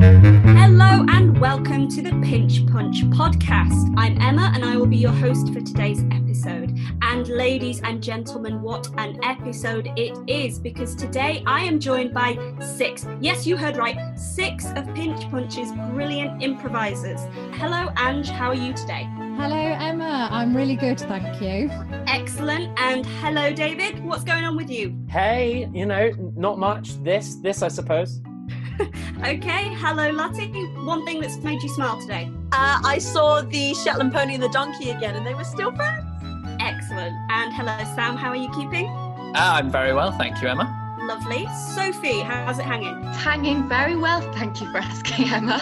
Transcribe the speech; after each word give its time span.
Hello 0.00 1.04
and 1.10 1.38
welcome 1.38 1.86
to 1.88 2.00
the 2.00 2.18
Pinch 2.24 2.66
Punch 2.68 3.02
podcast. 3.10 3.92
I'm 3.98 4.18
Emma 4.18 4.50
and 4.54 4.64
I 4.64 4.74
will 4.78 4.86
be 4.86 4.96
your 4.96 5.12
host 5.12 5.52
for 5.52 5.60
today's 5.60 6.02
episode. 6.10 6.74
And 7.02 7.28
ladies 7.28 7.82
and 7.82 8.02
gentlemen, 8.02 8.62
what 8.62 8.88
an 8.96 9.22
episode 9.22 9.92
it 9.96 10.16
is 10.26 10.58
because 10.58 10.94
today 10.94 11.42
I 11.46 11.64
am 11.64 11.78
joined 11.78 12.14
by 12.14 12.38
six, 12.60 13.06
yes, 13.20 13.46
you 13.46 13.58
heard 13.58 13.76
right, 13.76 14.18
six 14.18 14.64
of 14.74 14.86
Pinch 14.94 15.30
Punch's 15.30 15.70
brilliant 15.90 16.42
improvisers. 16.42 17.20
Hello, 17.56 17.90
Ange, 17.98 18.30
how 18.30 18.48
are 18.48 18.54
you 18.54 18.72
today? 18.72 19.06
Hello, 19.36 19.54
Emma. 19.54 20.30
I'm 20.32 20.56
really 20.56 20.76
good, 20.76 20.98
thank 20.98 21.42
you. 21.42 21.68
Excellent. 22.06 22.72
And 22.78 23.04
hello, 23.04 23.52
David. 23.52 24.02
What's 24.02 24.24
going 24.24 24.44
on 24.44 24.56
with 24.56 24.70
you? 24.70 24.98
Hey, 25.10 25.68
you 25.74 25.84
know, 25.84 26.10
not 26.36 26.58
much. 26.58 26.94
This, 27.04 27.34
this, 27.34 27.60
I 27.60 27.68
suppose. 27.68 28.22
Okay. 29.20 29.74
Hello, 29.74 30.10
Lottie. 30.10 30.48
One 30.84 31.04
thing 31.04 31.20
that's 31.20 31.36
made 31.38 31.62
you 31.62 31.68
smile 31.68 32.00
today. 32.00 32.30
Uh, 32.52 32.80
I 32.82 32.98
saw 32.98 33.42
the 33.42 33.74
Shetland 33.74 34.12
pony 34.12 34.34
and 34.34 34.42
the 34.42 34.48
donkey 34.48 34.90
again, 34.90 35.14
and 35.14 35.26
they 35.26 35.34
were 35.34 35.44
still 35.44 35.70
friends. 35.72 36.06
Excellent. 36.58 37.14
And 37.30 37.52
hello, 37.52 37.76
Sam. 37.94 38.16
How 38.16 38.30
are 38.30 38.36
you 38.36 38.50
keeping? 38.52 38.86
Ah, 39.34 39.56
I'm 39.56 39.70
very 39.70 39.92
well, 39.92 40.10
thank 40.12 40.40
you, 40.40 40.48
Emma. 40.48 40.96
Lovely. 41.02 41.46
Sophie, 41.74 42.20
how's 42.20 42.58
it 42.58 42.64
hanging? 42.64 42.96
It's 43.04 43.18
hanging 43.18 43.68
very 43.68 43.96
well, 43.96 44.20
thank 44.32 44.60
you 44.60 44.70
for 44.72 44.78
asking, 44.78 45.28
Emma. 45.28 45.60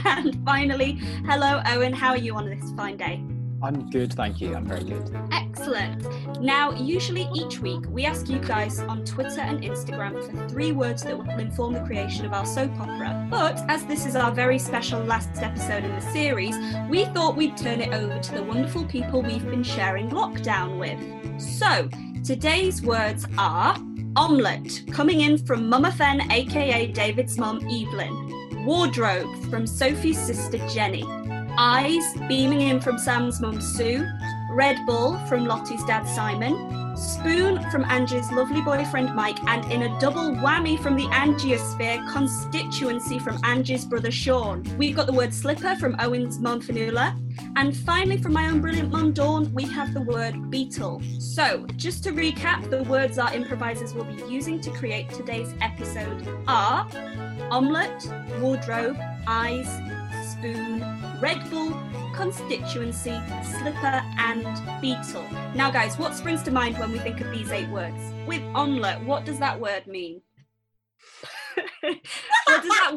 And 0.04 0.38
finally, 0.44 0.92
hello, 1.26 1.60
Eoin. 1.66 1.92
How 1.92 2.10
are 2.10 2.16
you 2.16 2.36
on 2.36 2.46
this 2.48 2.72
fine 2.76 2.96
day? 2.96 3.20
I'm 3.60 3.90
good, 3.90 4.12
thank 4.12 4.40
you. 4.40 4.54
I'm 4.54 4.66
very 4.66 4.84
good. 4.84 5.10
Excellent. 5.32 6.06
Now, 6.40 6.72
usually 6.72 7.28
each 7.34 7.58
week 7.58 7.84
we 7.88 8.04
ask 8.04 8.28
you 8.28 8.38
guys 8.38 8.78
on 8.78 9.04
Twitter 9.04 9.40
and 9.40 9.62
Instagram 9.62 10.24
for 10.24 10.48
three 10.48 10.72
words 10.72 11.02
that 11.02 11.18
will 11.18 11.28
inform 11.38 11.74
the 11.74 11.80
creation 11.80 12.24
of 12.24 12.32
our 12.32 12.46
soap 12.46 12.70
opera. 12.78 13.26
But 13.30 13.58
as 13.68 13.84
this 13.86 14.06
is 14.06 14.14
our 14.14 14.30
very 14.30 14.58
special 14.58 15.02
last 15.02 15.42
episode 15.42 15.84
in 15.84 15.90
the 15.90 16.12
series, 16.12 16.56
we 16.88 17.06
thought 17.06 17.36
we'd 17.36 17.56
turn 17.56 17.80
it 17.80 17.92
over 17.92 18.18
to 18.18 18.32
the 18.32 18.42
wonderful 18.42 18.84
people 18.84 19.22
we've 19.22 19.44
been 19.44 19.64
sharing 19.64 20.10
lockdown 20.10 20.78
with. 20.78 21.40
So, 21.40 21.88
today's 22.24 22.80
words 22.82 23.26
are 23.38 23.76
omelette, 24.14 24.82
coming 24.92 25.22
in 25.22 25.38
from 25.38 25.68
Mama 25.68 25.90
Fenne, 25.90 26.30
aka 26.30 26.86
David's 26.92 27.38
mum, 27.38 27.58
Evelyn. 27.68 28.64
Wardrobe 28.64 29.28
from 29.50 29.66
Sophie's 29.66 30.18
sister, 30.18 30.58
Jenny. 30.68 31.02
Eyes 31.60 32.14
beaming 32.28 32.60
in 32.60 32.80
from 32.80 32.98
Sam's 32.98 33.40
mum 33.40 33.60
Sue, 33.60 34.06
Red 34.52 34.78
Bull 34.86 35.18
from 35.26 35.44
Lottie's 35.44 35.84
dad 35.86 36.04
Simon, 36.04 36.96
Spoon 36.96 37.68
from 37.72 37.82
Angie's 37.86 38.30
lovely 38.30 38.60
boyfriend 38.60 39.12
Mike, 39.12 39.42
and 39.42 39.64
in 39.72 39.82
a 39.82 39.98
double 39.98 40.30
whammy 40.36 40.80
from 40.80 40.94
the 40.94 41.06
Angiosphere 41.06 42.12
constituency 42.12 43.18
from 43.18 43.40
Angie's 43.42 43.84
brother 43.84 44.12
Sean. 44.12 44.62
We've 44.78 44.94
got 44.94 45.06
the 45.06 45.12
word 45.12 45.34
slipper 45.34 45.74
from 45.74 45.96
Eoin's 45.96 46.38
mum 46.38 46.60
Fanula, 46.60 47.18
and 47.56 47.76
finally 47.76 48.18
from 48.18 48.34
my 48.34 48.46
own 48.48 48.60
brilliant 48.60 48.92
mum 48.92 49.12
Dawn, 49.12 49.52
we 49.52 49.64
have 49.64 49.92
the 49.94 50.02
word 50.02 50.52
beetle. 50.52 51.02
So, 51.18 51.66
just 51.74 52.04
to 52.04 52.12
recap, 52.12 52.70
the 52.70 52.84
words 52.84 53.18
our 53.18 53.34
improvisers 53.34 53.94
will 53.94 54.04
be 54.04 54.22
using 54.32 54.60
to 54.60 54.70
create 54.70 55.10
today's 55.10 55.52
episode 55.60 56.24
are 56.46 56.88
omelette, 57.50 58.06
wardrobe, 58.38 58.96
eyes, 59.26 59.66
spoon, 60.38 60.84
Red 61.20 61.50
Bull, 61.50 61.76
constituency, 62.14 63.18
slipper, 63.42 64.02
and 64.18 64.80
beetle. 64.80 65.26
Now, 65.54 65.70
guys, 65.70 65.98
what 65.98 66.14
springs 66.14 66.42
to 66.44 66.50
mind 66.50 66.78
when 66.78 66.92
we 66.92 66.98
think 66.98 67.20
of 67.20 67.30
these 67.30 67.50
eight 67.50 67.68
words? 67.68 68.00
With 68.26 68.42
omelette, 68.54 69.02
what 69.04 69.24
does 69.24 69.38
that 69.40 69.58
word 69.58 69.86
mean? 69.86 70.20
what 71.80 72.02
does 72.46 72.62
that 72.62 72.96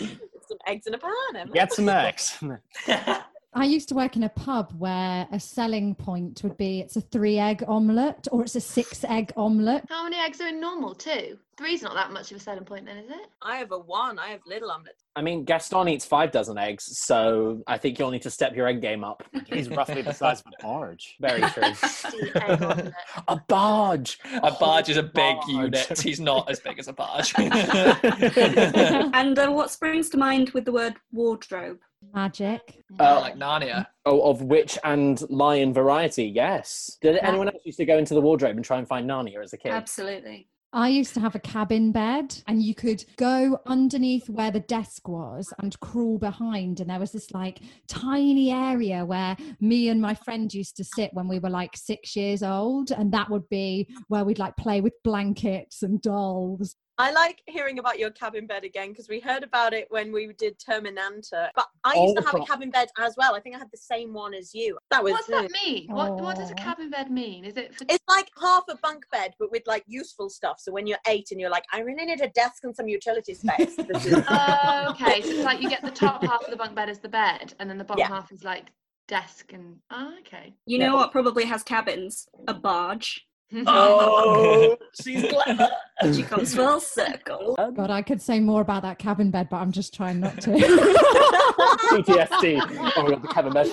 Some 0.48 0.58
eggs 0.66 0.86
in 0.86 0.94
a 0.94 0.98
pan, 0.98 1.50
Get 1.52 1.72
some 1.72 1.88
eggs. 1.88 2.42
I 3.56 3.64
used 3.64 3.88
to 3.90 3.94
work 3.94 4.16
in 4.16 4.24
a 4.24 4.28
pub 4.28 4.72
where 4.76 5.28
a 5.30 5.40
selling 5.40 5.94
point 5.94 6.42
would 6.42 6.56
be 6.56 6.80
it's 6.80 6.96
a 6.96 7.00
three 7.00 7.38
egg 7.38 7.64
omelette 7.66 8.26
or 8.32 8.42
it's 8.42 8.56
a 8.56 8.60
six 8.60 9.04
egg 9.04 9.32
omelette. 9.36 9.86
How 9.88 10.04
many 10.04 10.16
eggs 10.16 10.40
are 10.40 10.48
in 10.48 10.60
normal? 10.60 10.94
Two. 10.94 11.38
Three's 11.56 11.82
not 11.82 11.94
that 11.94 12.12
much 12.12 12.30
of 12.30 12.38
a 12.38 12.40
selling 12.40 12.64
point, 12.64 12.86
then, 12.86 12.96
is 12.96 13.10
it? 13.10 13.28
I 13.42 13.56
have 13.56 13.70
a 13.72 13.78
one. 13.78 14.18
I 14.18 14.28
have 14.28 14.40
little 14.46 14.70
omelets. 14.70 15.04
I 15.16 15.22
mean, 15.22 15.44
Gaston 15.44 15.88
eats 15.88 16.04
five 16.04 16.32
dozen 16.32 16.58
eggs, 16.58 16.98
so 16.98 17.62
I 17.66 17.78
think 17.78 17.98
you'll 17.98 18.10
need 18.10 18.22
to 18.22 18.30
step 18.30 18.56
your 18.56 18.66
egg 18.66 18.80
game 18.80 19.04
up. 19.04 19.22
He's 19.46 19.68
roughly 19.68 20.02
the 20.02 20.12
size 20.12 20.40
of 20.40 20.46
a 20.58 20.62
barge. 20.62 21.16
Very 21.20 21.40
true. 21.40 21.62
The 22.14 22.32
egg 22.42 22.62
omelette. 22.62 22.92
a 23.28 23.36
barge. 23.48 24.18
A 24.42 24.50
barge 24.52 24.88
is 24.88 24.96
a 24.96 25.02
big 25.02 25.36
barge. 25.36 25.48
unit. 25.48 26.00
He's 26.00 26.20
not 26.20 26.50
as 26.50 26.60
big 26.60 26.78
as 26.78 26.88
a 26.88 26.92
barge. 26.92 27.32
and 27.38 27.52
uh, 29.38 29.48
what 29.50 29.70
springs 29.70 30.08
to 30.10 30.16
mind 30.16 30.50
with 30.50 30.64
the 30.64 30.72
word 30.72 30.94
wardrobe? 31.12 31.78
Magic. 32.12 32.82
Uh, 32.98 33.20
like 33.20 33.36
Narnia. 33.36 33.86
Oh, 34.04 34.20
of 34.30 34.42
witch 34.42 34.78
and 34.84 35.20
lion 35.30 35.72
variety, 35.72 36.24
yes. 36.26 36.98
Did 37.00 37.16
anyone 37.22 37.48
else 37.48 37.62
used 37.64 37.78
to 37.78 37.84
go 37.86 37.96
into 37.98 38.14
the 38.14 38.20
wardrobe 38.20 38.56
and 38.56 38.64
try 38.64 38.78
and 38.78 38.86
find 38.86 39.08
Narnia 39.08 39.42
as 39.42 39.52
a 39.52 39.56
kid? 39.56 39.72
Absolutely. 39.72 40.48
I 40.74 40.88
used 40.88 41.14
to 41.14 41.20
have 41.20 41.36
a 41.36 41.40
cabin 41.40 41.92
bed 41.92 42.36
and 42.48 42.60
you 42.60 42.74
could 42.74 43.04
go 43.16 43.60
underneath 43.64 44.28
where 44.28 44.50
the 44.50 44.58
desk 44.58 45.06
was 45.06 45.54
and 45.60 45.78
crawl 45.78 46.18
behind. 46.18 46.80
And 46.80 46.90
there 46.90 46.98
was 46.98 47.12
this 47.12 47.30
like 47.30 47.60
tiny 47.86 48.50
area 48.50 49.04
where 49.04 49.36
me 49.60 49.88
and 49.88 50.02
my 50.02 50.16
friend 50.16 50.52
used 50.52 50.76
to 50.78 50.84
sit 50.84 51.14
when 51.14 51.28
we 51.28 51.38
were 51.38 51.48
like 51.48 51.76
six 51.76 52.16
years 52.16 52.42
old. 52.42 52.90
And 52.90 53.12
that 53.12 53.30
would 53.30 53.48
be 53.48 53.88
where 54.08 54.24
we'd 54.24 54.40
like 54.40 54.56
play 54.56 54.80
with 54.80 54.94
blankets 55.04 55.84
and 55.84 56.02
dolls. 56.02 56.74
I 56.96 57.10
like 57.10 57.42
hearing 57.46 57.80
about 57.80 57.98
your 57.98 58.10
cabin 58.10 58.46
bed 58.46 58.62
again 58.62 58.90
because 58.90 59.08
we 59.08 59.18
heard 59.18 59.42
about 59.42 59.72
it 59.74 59.86
when 59.90 60.12
we 60.12 60.32
did 60.38 60.56
Terminanta. 60.60 61.48
But 61.56 61.66
I 61.82 61.94
Oh, 61.96 62.02
used 62.04 62.16
to 62.18 62.22
have 62.24 62.34
a 62.36 62.44
cabin 62.44 62.70
bed 62.70 62.88
as 62.98 63.14
well. 63.16 63.34
I 63.34 63.40
think 63.40 63.56
I 63.56 63.58
had 63.58 63.70
the 63.72 63.76
same 63.78 64.12
one 64.12 64.32
as 64.32 64.54
you. 64.54 64.78
That 64.92 65.02
was 65.02 65.12
What's 65.12 65.26
that 65.26 65.50
mean? 65.64 65.88
What, 65.90 66.14
what 66.20 66.36
does 66.36 66.50
a 66.50 66.54
cabin 66.54 66.90
bed 66.90 67.10
mean? 67.10 67.44
Is 67.44 67.56
it 67.56 67.74
for 67.74 67.84
It's 67.88 68.04
like 68.08 68.30
half 68.40 68.62
a 68.70 68.76
bunk 68.76 69.04
bed, 69.10 69.34
but 69.40 69.50
with 69.50 69.62
like 69.66 69.82
useful 69.88 70.30
stuff. 70.30 70.60
So 70.60 70.70
when 70.70 70.86
you're 70.86 70.98
eight 71.08 71.28
and 71.32 71.40
you're 71.40 71.50
like, 71.50 71.64
I 71.72 71.80
really 71.80 72.04
need 72.06 72.20
a 72.20 72.28
desk 72.28 72.62
and 72.62 72.74
some 72.74 72.86
utility 72.88 73.34
space. 73.34 73.76
Is- 73.78 74.24
Oh, 74.28 74.86
okay. 74.90 75.20
So 75.22 75.30
it's 75.30 75.44
like 75.44 75.60
you 75.60 75.68
get 75.68 75.82
the 75.82 75.90
top 75.90 76.22
half 76.22 76.42
of 76.44 76.50
the 76.50 76.56
bunk 76.56 76.74
bed 76.76 76.88
as 76.88 77.00
the 77.00 77.08
bed, 77.08 77.54
and 77.58 77.68
then 77.68 77.76
the 77.78 77.84
bottom 77.84 78.00
Yeah. 78.00 78.08
half 78.08 78.30
is 78.30 78.44
like 78.44 78.66
desk 79.08 79.52
and. 79.52 79.76
Oh, 79.90 80.14
okay. 80.20 80.54
You 80.66 80.78
know 80.78 80.94
what 80.96 81.10
probably 81.10 81.44
has 81.44 81.62
cabins? 81.64 82.28
A 82.46 82.54
barge. 82.54 83.26
Oh, 83.66 84.76
she's 85.02 85.24
clever. 85.30 85.68
She 86.12 86.22
comes 86.22 86.54
full 86.54 86.80
circle. 86.80 87.54
Oh 87.58 87.70
god, 87.70 87.90
I 87.90 88.02
could 88.02 88.20
say 88.20 88.40
more 88.40 88.60
about 88.60 88.82
that 88.82 88.98
cabin 88.98 89.30
bed, 89.30 89.48
but 89.50 89.58
I'm 89.58 89.72
just 89.72 89.94
trying 89.94 90.20
not 90.20 90.40
to. 90.42 90.50
PTSD. 91.90 92.60
Oh 92.96 93.02
my 93.02 93.10
god, 93.10 93.22
the 93.22 93.28
cabin 93.28 93.52
bed. 93.52 93.66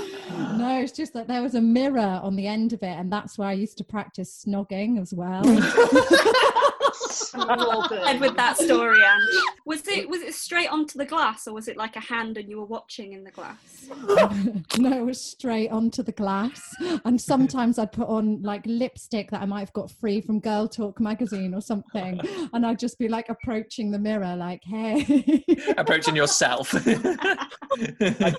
no, 0.57 0.79
it's 0.81 0.91
just 0.91 1.13
that 1.13 1.27
there 1.27 1.41
was 1.41 1.55
a 1.55 1.61
mirror 1.61 2.19
on 2.21 2.35
the 2.35 2.47
end 2.47 2.73
of 2.73 2.83
it. 2.83 2.95
And 2.97 3.11
that's 3.11 3.37
where 3.37 3.47
I 3.47 3.53
used 3.53 3.77
to 3.79 3.83
practice 3.83 4.45
snogging 4.47 4.99
as 5.01 5.13
well. 5.13 5.43
And 8.11 8.19
with 8.19 8.35
that 8.35 8.57
story, 8.57 9.01
Ange, 9.03 9.43
was 9.65 9.87
it 9.87 10.09
was 10.09 10.21
it 10.21 10.33
straight 10.33 10.69
onto 10.69 10.97
the 10.97 11.05
glass, 11.05 11.47
or 11.47 11.53
was 11.53 11.67
it 11.67 11.77
like 11.77 11.95
a 11.95 11.99
hand 11.99 12.37
and 12.37 12.49
you 12.49 12.57
were 12.57 12.65
watching 12.65 13.13
in 13.13 13.23
the 13.23 13.31
glass? 13.31 13.57
no, 14.77 14.97
it 14.97 15.05
was 15.05 15.23
straight 15.23 15.69
onto 15.69 16.03
the 16.03 16.11
glass. 16.11 16.61
And 17.05 17.19
sometimes 17.19 17.79
I'd 17.79 17.91
put 17.91 18.07
on 18.07 18.41
like 18.41 18.63
lipstick 18.65 19.31
that 19.31 19.41
I 19.41 19.45
might 19.45 19.59
have 19.61 19.73
got 19.73 19.91
free 19.91 20.21
from 20.21 20.39
Girl 20.39 20.67
Talk 20.67 20.99
magazine 20.99 21.53
or 21.53 21.61
something. 21.61 22.19
And 22.53 22.65
I'd 22.65 22.79
just 22.79 22.97
be 22.99 23.07
like 23.07 23.29
approaching 23.29 23.91
the 23.91 23.99
mirror, 23.99 24.35
like, 24.35 24.61
hey. 24.63 25.43
Approaching 25.77 26.15
yourself. 26.15 26.73
I 26.73 26.95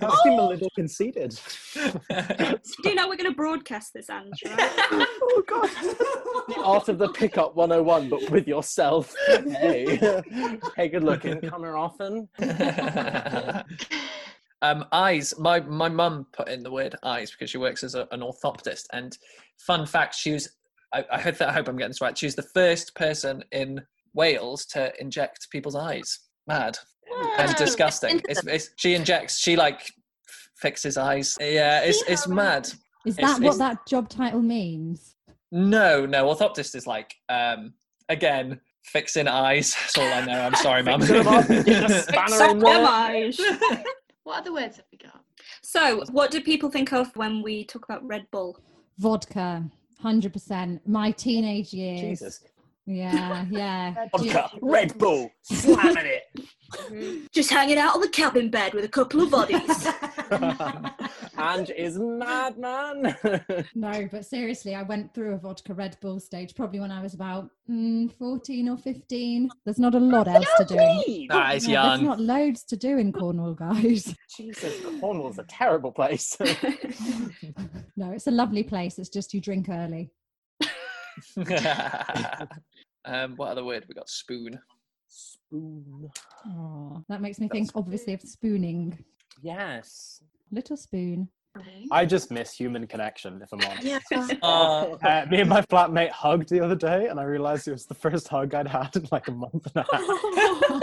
does 0.01 0.23
seem 0.23 0.39
a 0.39 0.49
little 0.49 0.71
conceited. 0.75 1.39
Do 1.79 2.59
you 2.85 2.95
know 2.95 3.09
we're 3.09 3.17
going 3.17 3.31
to 3.31 3.37
broadcast 3.37 3.95
this, 3.95 4.11
Ange? 4.11 4.43
Right? 4.45 5.07
oh 5.23 5.43
god. 5.47 5.71
The 6.49 6.63
art 6.63 6.89
of 6.89 6.99
the 6.99 7.09
pickup 7.09 7.55
101, 7.55 8.09
but 8.09 8.29
with 8.31 8.47
yourself. 8.73 9.15
Hey. 9.27 9.97
hey, 10.77 10.89
good 10.89 11.05
looking. 11.05 11.41
Come 11.43 11.63
here 11.63 11.77
often. 11.77 12.29
um, 14.63 14.85
eyes. 14.93 15.35
My 15.39 15.61
my 15.61 15.89
mum 15.89 16.27
put 16.33 16.49
in 16.49 16.63
the 16.63 16.71
word 16.71 16.97
eyes 17.03 17.31
because 17.31 17.51
she 17.51 17.59
works 17.59 17.85
as 17.85 17.95
a, 17.95 18.09
an 18.13 18.21
orthoptist. 18.21 18.87
And 18.93 19.17
fun 19.59 19.87
fact, 19.87 20.15
she 20.15 20.33
was. 20.33 20.49
I, 20.93 21.05
I 21.13 21.21
hope 21.21 21.37
that 21.39 21.49
I 21.49 21.53
hope 21.53 21.69
I'm 21.69 21.77
getting 21.77 21.91
this 21.91 22.01
right. 22.01 22.17
She 22.17 22.27
was 22.27 22.35
the 22.35 22.43
first 22.43 22.95
person 22.95 23.45
in 23.53 23.81
Wales 24.15 24.65
to 24.67 24.93
inject 25.01 25.49
people's 25.51 25.77
eyes. 25.77 26.21
Mad 26.47 26.77
and 27.39 27.55
disgusting. 27.57 28.21
It's, 28.29 28.45
it's, 28.47 28.71
she 28.77 28.95
injects. 28.95 29.39
She 29.39 29.55
like 29.55 29.81
f- 29.83 30.49
fixes 30.57 30.97
eyes. 30.97 31.37
Yeah, 31.41 31.81
it's 31.83 32.03
it's 32.09 32.27
mad. 32.27 32.67
Is 33.05 33.19
It's- 33.19 33.21
that 33.21 33.43
what 33.43 33.55
it's- 33.55 33.59
that 33.59 33.87
job 33.87 34.09
title 34.09 34.41
means? 34.43 35.17
No, 35.55 36.07
no. 36.07 36.35
Orthoptist 36.35 36.75
is 36.75 36.87
like 36.87 37.15
um 37.29 37.75
again 38.09 38.61
fixing 38.85 39.29
eyes. 39.29 39.75
That's 39.81 39.99
all 39.99 40.13
I 40.13 40.25
know. 40.27 40.41
I'm 40.41 40.55
sorry, 40.57 40.83
mum. 40.83 41.01
Fixing 41.01 41.17
'em 41.17 41.29
up, 41.29 41.47
getting 41.49 41.89
spanner 41.89 42.51
in 42.51 42.59
there. 42.59 42.75
Damage. 42.75 43.41
What 44.25 44.39
other 44.39 44.53
words 44.53 44.77
have 44.77 44.87
we 44.93 44.99
got? 44.99 45.21
So, 45.63 46.05
what 46.13 46.31
do 46.31 46.41
people 46.41 46.71
think 46.71 46.93
of 46.93 47.15
when 47.17 47.43
we 47.43 47.65
talk 47.65 47.85
about 47.85 48.07
Red 48.07 48.27
Bull? 48.31 48.59
Vodka, 48.99 49.65
100%. 50.05 50.81
My 50.87 51.11
teenage 51.11 51.73
years. 51.73 52.01
Jesus. 52.21 52.45
Yeah, 52.87 53.47
yeah. 53.51 54.07
Vodka, 54.17 54.51
Red 54.61 54.97
Bull, 54.99 55.31
slamming 55.43 56.07
it. 56.07 56.23
Just 57.33 57.51
hanging 57.51 57.79
out 57.79 57.95
on 57.95 58.01
the 58.01 58.09
cabin 58.09 58.51
bed 58.51 58.75
with 58.75 58.85
a 58.85 58.89
couple 58.89 59.23
of 59.23 59.31
bodies. 59.31 59.87
and 61.39 61.71
is 61.71 61.99
madman. 61.99 63.17
No, 63.75 64.09
but 64.11 64.25
seriously, 64.25 64.75
I 64.75 64.83
went 64.83 65.13
through 65.15 65.35
a 65.35 65.39
vodka 65.39 65.75
Red 65.75 65.97
Bull 66.01 66.21
stage 66.21 66.55
probably 66.55 66.81
when 66.81 66.91
I 66.91 67.03
was 67.03 67.15
about 67.15 67.49
mm, 67.71 68.13
14 68.19 68.69
or 68.69 68.77
15. 68.77 69.51
There's 69.65 69.79
not 69.79 69.95
a 69.95 69.99
lot 69.99 70.29
else 70.29 70.47
to 70.59 70.65
do. 70.65 70.77
in- 70.79 71.27
That 71.29 71.57
is 71.57 71.67
Yeah, 71.69 71.89
There's 71.89 72.03
not 72.03 72.21
loads 72.21 72.65
to 72.65 72.77
do 72.77 72.99
in 72.99 73.13
Cornwall, 73.13 73.55
guys. 73.55 74.15
Jesus, 74.37 74.75
Cornwall's 75.01 75.39
a 75.39 75.45
terrible 75.45 75.93
place. 75.93 76.37
no, 77.97 78.11
it's 78.13 78.27
a 78.27 78.31
lovely 78.31 78.63
place. 78.63 78.99
It's 78.99 79.09
just 79.09 79.35
you 79.35 79.41
drink 79.41 79.69
early. 79.69 80.11
um, 83.05 83.37
what 83.37 83.49
other 83.51 83.65
word? 83.65 83.85
We 83.89 83.95
got 83.95 84.09
spoon. 84.09 84.59
Spoon. 85.53 86.11
Oh, 86.47 87.05
that 87.11 87.21
makes 87.21 87.39
me 87.39 87.47
think, 87.49 87.71
obviously, 87.75 88.15
of 88.15 88.23
spooning. 88.23 88.99
Yes. 89.43 90.23
Little 90.51 90.79
spoon. 90.79 91.29
I 91.91 92.07
just 92.07 92.31
miss 92.31 92.55
human 92.55 92.87
connection, 92.87 93.43
if 93.43 93.53
I'm 93.53 93.61
honest. 93.61 93.83
Yeah. 93.83 93.99
Uh, 94.43 94.97
Uh, 95.03 95.27
me 95.31 95.41
and 95.41 95.51
my 95.51 95.61
flatmate 95.61 96.09
hugged 96.09 96.49
the 96.49 96.65
other 96.65 96.75
day, 96.75 97.09
and 97.09 97.21
I 97.21 97.25
realized 97.25 97.69
it 97.69 97.73
was 97.73 97.85
the 97.85 97.93
first 97.95 98.29
hug 98.29 98.55
I'd 98.55 98.67
had 98.67 98.97
in 98.97 99.07
like 99.13 99.29
a 99.29 99.33
month 99.33 99.67
and 99.75 99.77
a 99.77 99.83
half. 99.93 100.01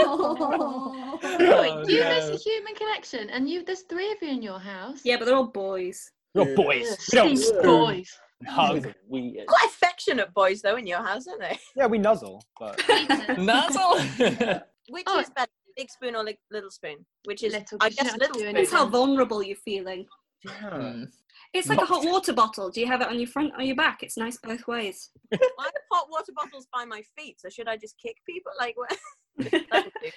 Oh, 0.01 1.18
Wait, 1.24 1.88
do 1.88 1.94
you 1.94 2.04
no. 2.04 2.10
miss 2.10 2.30
a 2.30 2.50
human 2.50 2.75
connection? 2.75 3.27
And 3.31 3.50
you, 3.50 3.66
there's 3.66 3.81
three 3.81 4.12
of 4.12 4.18
you 4.21 4.30
in 4.30 4.44
your 4.44 4.60
house. 4.60 5.00
yeah, 5.04 5.18
but 5.18 5.25
they're 5.25 5.36
all 5.36 5.48
boys. 5.48 6.12
We're 6.36 6.56
boys. 6.56 6.95
We 7.12 7.18
don't 7.18 7.36
Stink 7.38 7.63
boys. 7.63 8.16
hug. 8.45 8.94
Weird. 9.07 9.48
Quite 9.48 9.71
affectionate 10.00 10.34
boys 10.34 10.62
though 10.62 10.75
in 10.78 10.88
your 10.88 11.04
house, 11.04 11.28
aren't 11.28 11.42
they? 11.42 11.60
Yeah, 11.75 11.88
we 11.88 11.98
nuzzle, 11.98 12.44
but 12.60 12.81
Nuzzle. 13.38 14.00
Which 14.90 15.04
Oh. 15.07 15.19
is 15.19 15.30
better, 15.30 15.51
big 15.78 15.90
spoon 15.90 16.16
or 16.16 16.24
li- 16.24 16.38
little 16.51 16.72
spoon? 16.72 17.06
Which 17.25 17.44
is, 17.44 17.54
Little, 17.54 17.78
I 17.81 17.90
'cause 17.90 17.98
you 17.98 18.04
guess, 18.04 18.06
don't 18.06 18.07
have 18.07 18.13
to 18.13 18.19
little 18.19 18.34
do 18.34 18.40
spoon. 18.40 18.54
Depends 18.54 18.72
how 18.72 18.86
vulnerable 18.88 19.44
you're 19.44 19.56
feeling. 19.57 20.06
Hmm. 20.48 21.04
It's 21.54 21.68
like 21.68 21.80
a 21.81 21.86
hot 21.86 22.04
water 22.06 22.34
bottle. 22.34 22.69
Do 22.69 22.80
you 22.80 22.88
have 22.88 23.01
it 23.01 23.07
on 23.07 23.19
your 23.19 23.28
front 23.28 23.54
or 23.57 23.63
your 23.63 23.75
back? 23.75 24.04
It's 24.04 24.18
nice 24.18 24.38
both 24.42 24.68
ways. 24.68 25.10
I 25.34 25.38
have 25.42 25.72
hot 25.92 26.07
water 26.10 26.31
bottles 26.36 26.68
by 26.74 26.86
my 26.86 27.02
feet, 27.18 27.40
so 27.42 27.50
should 27.50 27.68
I 27.68 27.75
just 27.78 27.95
kick 28.02 28.16
people? 28.25 28.52
Like, 28.60 28.78
what? 28.78 28.90
That'll 29.39 29.91
do. 30.03 30.12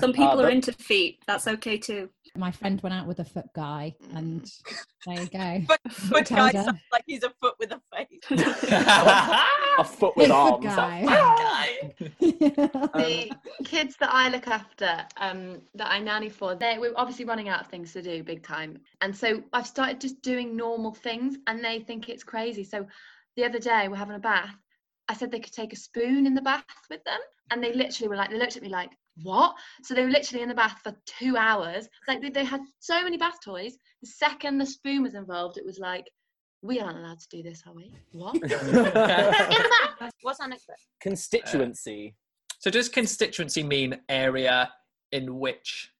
Some 0.00 0.10
ah, 0.10 0.12
people 0.12 0.36
but- 0.36 0.44
are 0.44 0.50
into 0.50 0.72
feet. 0.72 1.22
That's 1.26 1.46
okay 1.46 1.78
too. 1.78 2.10
My 2.36 2.50
friend 2.50 2.80
went 2.82 2.94
out 2.94 3.06
with 3.06 3.18
a 3.20 3.24
foot 3.24 3.46
guy, 3.54 3.94
mm. 4.02 4.16
and 4.16 4.52
there 5.06 5.22
you 5.22 5.28
go. 5.28 5.62
But 5.68 5.80
Foot 5.92 6.28
guy 6.28 6.52
sounds 6.52 6.78
like 6.92 7.04
he's 7.06 7.24
a 7.24 7.30
foot 7.40 7.54
with 7.58 7.72
a 7.72 7.80
face. 7.92 8.08
A 9.78 9.84
foot 9.84 10.16
with 10.16 10.28
Foot 10.28 10.34
arms. 10.34 10.64
guy. 10.64 11.88
Um, 12.00 12.90
the 12.94 13.30
kids 13.64 13.96
that 14.00 14.10
I 14.12 14.28
look 14.28 14.46
after, 14.46 15.04
um, 15.16 15.62
that 15.74 15.90
I 15.90 15.98
nanny 15.98 16.28
for, 16.28 16.54
they 16.54 16.78
we're 16.78 16.92
obviously 16.96 17.24
running 17.24 17.48
out 17.48 17.62
of 17.62 17.66
things 17.68 17.92
to 17.94 18.02
do 18.02 18.22
big 18.22 18.42
time. 18.42 18.78
And 19.00 19.16
so 19.16 19.42
I've 19.52 19.66
started 19.66 20.00
just 20.00 20.20
doing 20.22 20.56
normal 20.56 20.92
things 20.92 21.36
and 21.46 21.64
they 21.64 21.80
think 21.80 22.08
it's 22.08 22.24
crazy. 22.24 22.64
So 22.64 22.86
the 23.36 23.44
other 23.44 23.58
day 23.58 23.88
we're 23.88 23.96
having 23.96 24.16
a 24.16 24.20
bath. 24.20 24.54
I 25.08 25.14
said 25.14 25.30
they 25.30 25.40
could 25.40 25.52
take 25.52 25.72
a 25.72 25.76
spoon 25.76 26.26
in 26.26 26.34
the 26.34 26.42
bath 26.42 26.64
with 26.90 27.02
them. 27.04 27.18
And 27.50 27.64
they 27.64 27.72
literally 27.72 28.08
were 28.08 28.16
like, 28.16 28.30
they 28.30 28.38
looked 28.38 28.56
at 28.56 28.62
me 28.62 28.68
like, 28.68 28.90
what? 29.22 29.54
So 29.82 29.94
they 29.94 30.02
were 30.04 30.10
literally 30.10 30.42
in 30.42 30.48
the 30.48 30.54
bath 30.54 30.80
for 30.84 30.94
two 31.06 31.36
hours. 31.36 31.88
Like 32.06 32.20
they, 32.20 32.28
they 32.28 32.44
had 32.44 32.60
so 32.78 33.02
many 33.02 33.16
bath 33.16 33.38
toys. 33.42 33.78
The 34.02 34.08
second 34.08 34.58
the 34.58 34.66
spoon 34.66 35.02
was 35.02 35.14
involved, 35.14 35.56
it 35.56 35.64
was 35.64 35.78
like, 35.78 36.04
we 36.60 36.80
aren't 36.80 36.98
allowed 36.98 37.20
to 37.20 37.28
do 37.30 37.42
this, 37.42 37.62
are 37.66 37.72
we? 37.72 37.90
What? 38.12 38.34
in 38.42 38.42
the 38.42 39.70
bath. 39.98 40.12
What's 40.22 40.40
our 40.40 40.48
next 40.48 40.66
bit? 40.66 40.76
Constituency. 41.00 42.14
Uh, 42.14 42.54
so 42.58 42.70
does 42.70 42.88
constituency 42.88 43.62
mean 43.62 43.98
area 44.08 44.70
in 45.12 45.38
which 45.38 45.92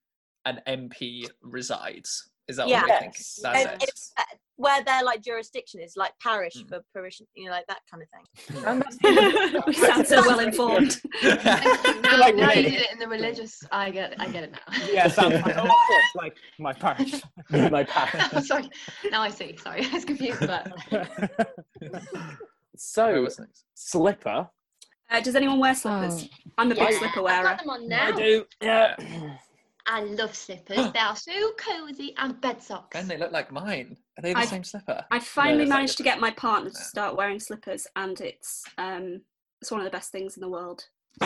an 0.44 0.60
MP 0.66 1.28
resides? 1.42 2.28
Is 2.48 2.56
that 2.56 2.68
Yeah. 2.68 2.82
what 2.82 2.90
we 2.90 2.98
think? 2.98 3.14
Yes. 3.16 3.40
That's 3.42 3.64
And 3.64 3.82
it. 3.82 4.00
Uh, 4.18 4.22
it's, 4.58 4.64
where 4.64 4.82
their 4.84 5.04
like 5.04 5.22
jurisdiction 5.22 5.80
is, 5.80 5.94
like 5.96 6.12
parish 6.22 6.54
Mm. 6.56 6.68
for 6.68 6.80
parish, 6.94 7.20
you 7.34 7.46
know, 7.46 7.52
like 7.52 7.66
that 7.68 7.80
kind 7.90 8.02
of 8.02 8.08
thing. 8.10 8.64
And 8.66 8.82
that's- 8.82 9.66
we 9.66 9.72
sound 9.74 10.06
so 10.06 10.20
well 10.26 10.40
informed. 10.40 11.00
now, 11.22 12.16
like 12.18 12.34
now 12.36 12.52
you 12.52 12.62
did 12.62 12.74
it 12.74 12.92
in 12.92 12.98
the 12.98 13.08
religious. 13.08 13.62
I 13.70 13.90
get, 13.90 14.14
I 14.20 14.26
get 14.28 14.44
it 14.44 14.52
now. 14.52 14.86
yeah, 14.92 15.06
it 15.06 15.12
sounds 15.12 15.34
like, 15.34 15.46
oh, 15.56 15.62
of 15.62 15.68
course, 15.68 16.04
like 16.16 16.36
my 16.58 16.72
parish. 16.72 17.14
My 17.50 17.84
parish. 17.84 18.46
sorry. 18.46 18.68
Now 19.10 19.22
I 19.22 19.30
see. 19.30 19.56
Sorry, 19.56 19.86
I 19.86 19.94
was 19.94 20.04
confused. 20.04 20.40
But 20.46 20.72
So, 22.76 23.26
slipper. 23.74 24.48
Uh, 25.10 25.20
does 25.20 25.34
anyone 25.34 25.58
wear 25.58 25.74
slippers? 25.74 26.24
Oh. 26.24 26.50
I'm 26.58 26.70
a 26.70 26.74
big 26.74 26.84
Yeah, 26.90 26.98
slipper 26.98 27.18
I've 27.20 27.24
wearer. 27.24 27.42
got 27.44 27.58
them 27.60 27.70
on 27.70 27.88
now. 27.88 28.08
I 28.08 28.12
do. 28.12 28.44
Yeah. 28.60 28.94
I 29.90 30.02
love 30.02 30.34
slippers. 30.34 30.92
they 30.92 30.98
are 30.98 31.16
so 31.16 31.52
cozy 31.58 32.14
and 32.18 32.38
bed 32.40 32.62
socks. 32.62 32.90
Ben, 32.92 33.08
they 33.08 33.16
look 33.16 33.32
like 33.32 33.50
mine. 33.50 33.96
Are 34.18 34.22
they 34.22 34.34
the 34.34 34.40
I- 34.40 34.44
same 34.44 34.62
slipper? 34.62 35.04
I 35.10 35.18
finally 35.18 35.60
that's 35.60 35.70
not 35.70 35.76
managed 35.76 35.96
to 35.96 36.02
get 36.02 36.20
my 36.20 36.30
partner 36.32 36.70
to 36.70 36.76
start 36.76 37.16
wearing 37.16 37.40
slippers, 37.40 37.86
and 37.96 38.20
it's 38.20 38.64
um, 38.76 39.22
it's 39.62 39.70
one 39.70 39.80
of 39.80 39.84
the 39.84 39.90
best 39.90 40.12
things 40.12 40.36
in 40.36 40.40
the 40.42 40.48
world. 40.48 40.84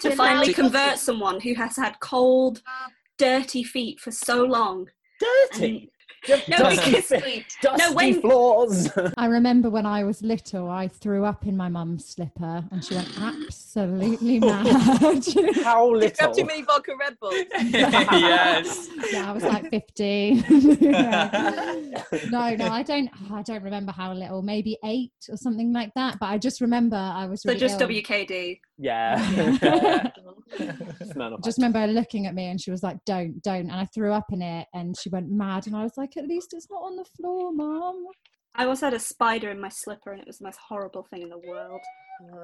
To 0.00 0.14
finally 0.16 0.52
convert 0.52 0.98
someone 0.98 1.40
who 1.40 1.54
has 1.54 1.76
had 1.76 1.98
cold, 2.00 2.60
dirty 3.16 3.62
feet 3.64 4.00
for 4.00 4.10
so 4.10 4.44
long. 4.44 4.88
Dirty. 5.18 5.90
No, 6.48 6.56
Dusty, 6.56 6.90
because 6.90 7.08
Sweet. 7.22 7.46
dusty 7.62 7.94
when- 7.94 8.20
floors. 8.20 8.88
I 9.16 9.26
remember 9.26 9.70
when 9.70 9.86
I 9.86 10.04
was 10.04 10.22
little, 10.22 10.70
I 10.70 10.88
threw 10.88 11.24
up 11.24 11.46
in 11.46 11.56
my 11.56 11.68
mum's 11.68 12.06
slipper, 12.06 12.64
and 12.70 12.84
she 12.84 12.94
went 12.94 13.08
absolutely 13.20 14.40
oh. 14.42 14.46
mad. 14.46 15.24
How 15.62 15.88
You 15.88 15.96
little? 15.96 16.26
have 16.26 16.36
too 16.36 16.44
many 16.44 16.62
vodka 16.62 16.92
Red 16.98 17.18
Bulls. 17.20 17.34
yes. 17.72 18.88
yeah, 19.12 19.28
I 19.30 19.32
was 19.32 19.42
like 19.42 19.70
15. 19.70 20.44
No, 22.30 22.54
no, 22.54 22.68
I 22.68 22.82
don't. 22.82 23.10
I 23.32 23.42
don't 23.42 23.62
remember 23.62 23.92
how 23.92 24.12
little. 24.12 24.42
Maybe 24.42 24.78
eight 24.84 25.12
or 25.28 25.36
something 25.36 25.72
like 25.72 25.92
that. 25.94 26.18
But 26.18 26.26
I 26.26 26.38
just 26.38 26.60
remember 26.60 26.96
I 26.96 27.26
was 27.26 27.42
so 27.42 27.48
really 27.48 27.60
just 27.60 27.80
ill. 27.80 27.88
WKD. 27.88 28.60
Yeah. 28.78 30.10
Just 31.44 31.58
remember 31.58 31.80
her 31.80 31.86
looking 31.86 32.26
at 32.26 32.34
me 32.34 32.46
and 32.46 32.60
she 32.60 32.70
was 32.70 32.82
like, 32.82 32.98
"Don't, 33.04 33.40
don't," 33.42 33.70
and 33.70 33.72
I 33.72 33.86
threw 33.86 34.12
up 34.12 34.26
in 34.32 34.42
it, 34.42 34.66
and 34.74 34.96
she 34.98 35.08
went 35.08 35.30
mad, 35.30 35.66
and 35.66 35.76
I 35.76 35.82
was 35.82 35.96
like, 35.96 36.16
"At 36.16 36.26
least 36.26 36.52
it's 36.52 36.68
not 36.70 36.82
on 36.82 36.96
the 36.96 37.04
floor, 37.04 37.52
mum." 37.52 38.06
I 38.56 38.66
also 38.66 38.86
had 38.86 38.94
a 38.94 39.00
spider 39.00 39.50
in 39.50 39.60
my 39.60 39.68
slipper, 39.68 40.12
and 40.12 40.20
it 40.20 40.26
was 40.26 40.38
the 40.38 40.44
most 40.44 40.60
horrible 40.68 41.06
thing 41.10 41.22
in 41.22 41.28
the 41.28 41.38
world. 41.38 41.80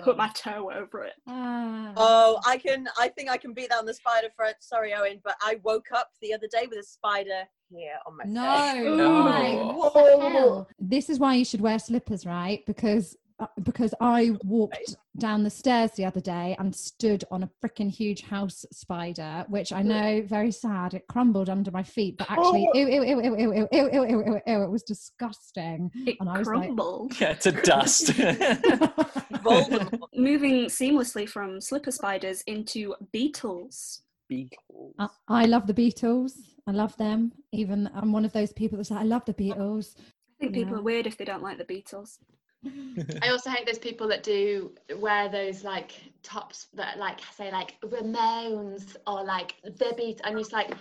Put 0.01 0.17
my 0.17 0.29
toe 0.35 0.71
over 0.75 1.05
it. 1.05 1.13
Ah. 1.29 1.93
Oh, 1.97 2.41
I 2.45 2.59
can. 2.59 2.89
I 2.99 3.09
think 3.09 3.31
I 3.31 3.37
can 3.37 3.55
beat 3.55 3.69
that 3.71 3.79
on 3.79 3.87
the 3.87 3.95
spider 3.95 4.29
front. 4.35 4.57
Sorry, 4.61 4.91
Eoin, 4.91 5.21
but 5.23 5.37
I 5.41 5.61
woke 5.63 5.87
up 5.95 6.09
the 6.21 6.35
other 6.35 6.49
day 6.51 6.67
with 6.69 6.79
a 6.79 6.83
spider 6.83 7.45
here 7.71 7.95
on 8.07 8.17
my 8.17 8.25
face. 8.25 8.33
No, 8.33 8.97
No. 8.97 9.25
why? 9.25 9.55
What 9.73 9.95
the 9.95 10.29
hell? 10.31 10.69
This 10.81 11.09
is 11.09 11.21
why 11.21 11.35
you 11.37 11.45
should 11.45 11.61
wear 11.61 11.79
slippers, 11.79 12.27
right? 12.27 12.65
Because 12.67 13.17
because 13.63 13.95
I 14.01 14.33
walked 14.45 14.97
down 15.19 15.43
the 15.43 15.51
stairs 15.51 15.93
the 15.93 16.05
other 16.05 16.21
day 16.21 16.57
and 16.59 16.75
stood 16.75 17.25
on 17.31 17.43
a 17.43 17.51
freaking 17.63 17.91
huge 17.91 18.23
house 18.23 18.65
spider, 18.73 19.45
which 19.49 19.73
I 19.73 19.83
know 19.83 20.23
very 20.27 20.51
sad. 20.53 20.95
It 20.95 21.07
crumbled 21.09 21.49
under 21.49 21.71
my 21.71 21.83
feet, 21.83 22.17
but 22.19 22.31
actually, 22.31 22.69
Oh. 22.73 22.79
ew, 22.79 22.89
ew, 22.89 23.03
ew, 23.05 23.21
ew, 23.23 23.37
ew, 23.37 23.53
ew, 23.53 23.69
ew, 23.73 23.91
ew, 23.93 24.05
ew, 24.05 24.25
ew, 24.27 24.41
ew, 24.47 24.63
it 24.63 24.71
was 24.71 24.83
disgusting. 24.83 25.91
It 26.07 26.17
And 26.21 26.29
I 26.29 26.39
was 26.39 26.47
like- 26.49 26.57
crumbled. 26.67 27.21
Yeah, 27.21 27.35
to 27.35 27.53
dust. 27.53 28.13
Moving 30.15 30.67
seamlessly 30.67 31.29
from 31.29 31.61
slipper 31.61 31.91
spiders 31.91 32.43
into 32.43 32.95
beetles. 33.13 34.03
Beetles. 34.29 34.95
I, 34.99 35.09
I 35.29 35.45
love 35.47 35.67
the 35.67 35.75
Beatles. 35.75 36.33
I 36.67 36.73
love 36.73 36.97
them. 36.99 37.33
Even 37.53 37.91
I'm 37.95 38.13
one 38.13 38.25
of 38.25 38.33
those 38.33 38.53
people 38.53 38.79
that 38.79 38.85
say 38.85 38.95
I 38.95 39.03
love 39.03 39.25
the 39.25 39.35
Beatles. 39.35 39.95
I 39.99 40.03
think 40.45 40.55
people 40.55 40.73
Yeah. 40.75 40.79
are 40.79 40.83
weird 40.83 41.07
if 41.07 41.17
they 41.17 41.25
don't 41.25 41.43
like 41.43 41.59
the 41.59 41.65
Beatles. 41.65 42.19
I 43.23 43.29
also 43.31 43.51
hate 43.51 43.67
those 43.67 43.79
people 43.79 44.09
that 44.09 44.23
do 44.23 44.73
wear 44.97 45.29
those 45.29 45.65
like 45.65 45.93
tops 46.23 46.69
that 46.75 46.99
like 46.99 47.21
say 47.35 47.51
like 47.51 47.77
Ramones 47.85 48.97
or 49.07 49.25
like 49.25 49.55
the 49.65 49.95
Beat 49.97 50.21
and 50.25 50.39
it's 50.39 50.53
like 50.53 50.73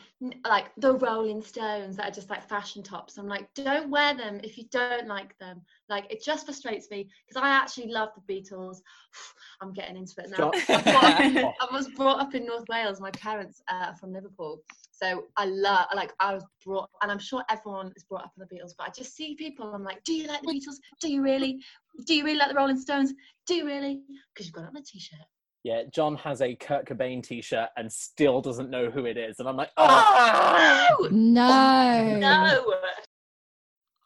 like 0.46 0.72
the 0.78 0.94
Rolling 0.96 1.42
Stones 1.42 1.96
that 1.98 2.10
are 2.10 2.12
just 2.12 2.30
like 2.30 2.48
fashion 2.48 2.84
tops. 2.84 3.18
I'm 3.18 3.28
like, 3.28 3.54
don't 3.54 3.90
wear 3.90 4.14
them 4.14 4.40
if 4.44 4.58
you 4.58 4.66
don't 4.72 5.08
like 5.08 5.38
them. 5.40 5.62
Like 5.88 6.12
it 6.12 6.24
just 6.24 6.46
frustrates 6.46 6.90
me 6.92 7.10
because 7.28 7.42
I 7.42 7.50
actually 7.50 7.92
love 7.92 8.10
the 8.16 8.34
Beatles. 8.34 8.78
I'm 9.62 9.74
getting 9.74 9.98
into 9.98 10.14
it 10.20 10.32
now. 10.38 10.52
I 10.70 11.68
was- 11.72 11.90
brought 11.96 12.20
up 12.20 12.36
in 12.36 12.46
North 12.46 12.66
Wales. 12.70 13.02
My 13.02 13.12
parents 13.12 13.62
are 13.70 13.96
from 13.96 14.14
Liverpool, 14.14 14.62
so 14.92 15.26
I 15.36 15.46
love 15.46 15.88
like 15.96 16.14
I 16.20 16.34
was 16.34 16.46
brought, 16.64 16.90
and 17.02 17.12
I'm 17.12 17.20
sure 17.20 17.44
everyone 17.50 17.92
is 17.96 18.04
brought 18.04 18.24
up 18.24 18.32
on 18.40 18.46
the 18.48 18.56
Beatles. 18.56 18.74
But 18.78 18.88
I 18.88 18.92
just 18.92 19.16
see 19.16 19.36
people. 19.36 19.74
I'm 19.74 19.84
like, 19.84 20.04
do 20.04 20.14
you 20.14 20.28
like 20.28 20.42
the 20.42 20.48
Beatles? 20.48 20.78
Do 21.02 21.12
you 21.12 21.22
really? 21.22 21.60
Do 22.06 22.16
you 22.16 22.24
really 22.24 22.38
like 22.38 22.50
the 22.50 22.56
Rolling 22.56 22.80
Stones? 22.80 23.14
Do 23.48 23.56
you 23.56 23.66
really? 23.66 24.02
Because 24.34 24.48
you've 24.48 24.54
got 24.56 24.64
it 24.66 24.68
on 24.70 24.78
a 24.78 24.82
t-shirt. 24.82 25.20
Yeah, 25.64 25.84
John 25.94 26.16
has 26.18 26.42
a 26.42 26.56
Kurt 26.56 26.86
Cobain 26.88 27.22
t-shirt 27.22 27.70
and 27.76 27.92
still 27.92 28.40
doesn't 28.42 28.70
know 28.70 28.90
who 28.90 29.06
it 29.06 29.18
is, 29.18 29.40
and 29.40 29.50
I'm 29.50 29.58
like, 29.58 29.72
ah! 29.78 30.88
oh, 30.92 31.10
No, 31.12 32.18
No. 32.18 32.20
no. 32.20 32.74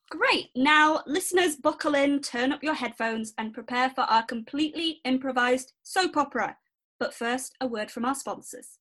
Great. 0.10 0.50
Now, 0.56 1.02
listeners, 1.08 1.56
buckle 1.56 1.96
in, 1.96 2.22
turn 2.22 2.52
up 2.52 2.64
your 2.64 2.76
headphones, 2.76 3.34
and 3.38 3.54
prepare 3.54 3.90
for 3.90 4.02
our 4.02 4.24
completely 4.24 5.02
improvised 5.06 5.74
soap 5.82 6.18
opera. 6.18 6.56
But 7.00 7.14
first, 7.14 7.56
a 7.62 7.68
word 7.68 7.90
from 7.90 8.06
our 8.06 8.14
sponsors. 8.16 8.78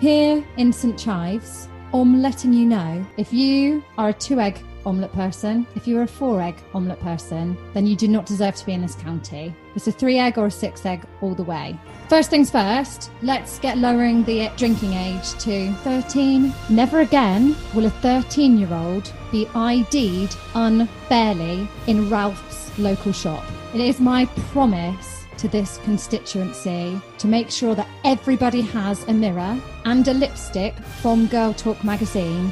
Here 0.00 0.44
in 0.56 0.72
St 0.72 0.98
Chives, 0.98 1.68
I'm 1.92 2.22
letting 2.22 2.52
you 2.52 2.66
know 2.66 3.04
if 3.16 3.32
you 3.32 3.82
are 3.98 4.10
a 4.10 4.12
two 4.14 4.40
egg 4.40 4.58
omelette 4.88 5.12
person, 5.12 5.66
if 5.76 5.86
you're 5.86 6.02
a 6.02 6.08
four 6.08 6.40
egg 6.40 6.56
omelette 6.72 7.00
person, 7.00 7.56
then 7.74 7.86
you 7.86 7.94
do 7.94 8.08
not 8.08 8.26
deserve 8.26 8.56
to 8.56 8.66
be 8.66 8.72
in 8.72 8.80
this 8.80 8.94
county. 8.94 9.54
It's 9.74 9.86
a 9.86 9.92
three 9.92 10.18
egg 10.18 10.38
or 10.38 10.46
a 10.46 10.50
six 10.50 10.84
egg 10.86 11.04
all 11.20 11.34
the 11.34 11.44
way. 11.44 11.78
First 12.08 12.30
things 12.30 12.50
first, 12.50 13.10
let's 13.22 13.58
get 13.58 13.78
lowering 13.78 14.24
the 14.24 14.50
drinking 14.56 14.94
age 14.94 15.34
to 15.40 15.72
13. 15.84 16.52
Never 16.70 17.00
again 17.00 17.54
will 17.74 17.86
a 17.86 17.90
13 17.90 18.58
year 18.58 18.72
old 18.72 19.12
be 19.30 19.46
ID'd 19.54 20.34
unfairly 20.54 21.68
in 21.86 22.08
Ralph's 22.08 22.76
local 22.78 23.12
shop. 23.12 23.44
It 23.74 23.80
is 23.80 24.00
my 24.00 24.24
promise 24.52 25.26
to 25.36 25.48
this 25.48 25.78
constituency 25.84 27.00
to 27.18 27.26
make 27.26 27.50
sure 27.50 27.74
that 27.74 27.88
everybody 28.04 28.62
has 28.62 29.04
a 29.04 29.12
mirror 29.12 29.60
and 29.84 30.08
a 30.08 30.14
lipstick 30.14 30.74
from 31.02 31.26
Girl 31.26 31.52
Talk 31.52 31.84
magazine. 31.84 32.50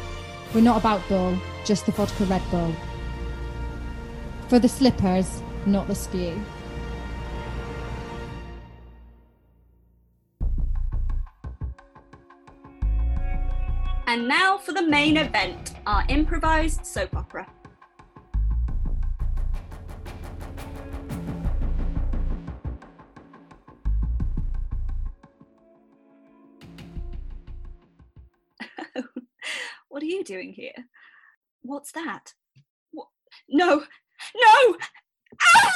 We're 0.54 0.60
not 0.60 0.78
about 0.78 1.06
Bull, 1.08 1.36
just 1.66 1.84
the 1.84 1.92
vodka 1.92 2.24
Red 2.26 2.42
Bull. 2.48 2.72
For 4.46 4.60
the 4.60 4.68
slippers, 4.68 5.42
not 5.66 5.88
the 5.88 5.96
spew. 5.96 6.40
And 14.06 14.28
now 14.28 14.56
for 14.56 14.72
the 14.72 14.82
main 14.82 15.16
event 15.16 15.74
our 15.88 16.04
improvised 16.08 16.86
soap 16.86 17.16
opera. 17.16 17.48
what 29.88 30.00
are 30.00 30.06
you 30.06 30.22
doing 30.22 30.52
here? 30.52 30.70
What's 31.66 31.90
that? 31.92 32.34
What? 32.92 33.08
No! 33.48 33.78
No! 34.36 34.76
Ah! 35.42 35.72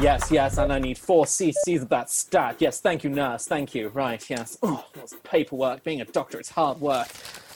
Yes, 0.00 0.30
yes, 0.30 0.58
and 0.58 0.72
I 0.72 0.78
need 0.78 0.96
four 0.96 1.24
cc's 1.24 1.82
of 1.82 1.88
that 1.88 2.08
stat. 2.08 2.56
Yes, 2.60 2.80
thank 2.80 3.02
you, 3.02 3.10
nurse. 3.10 3.46
Thank 3.48 3.74
you. 3.74 3.88
Right, 3.88 4.24
yes. 4.30 4.56
Oh, 4.62 4.84
that's 4.94 5.12
paperwork. 5.24 5.82
Being 5.82 6.00
a 6.00 6.04
doctor 6.04 6.38
is 6.38 6.48
hard 6.50 6.80
work. 6.80 7.08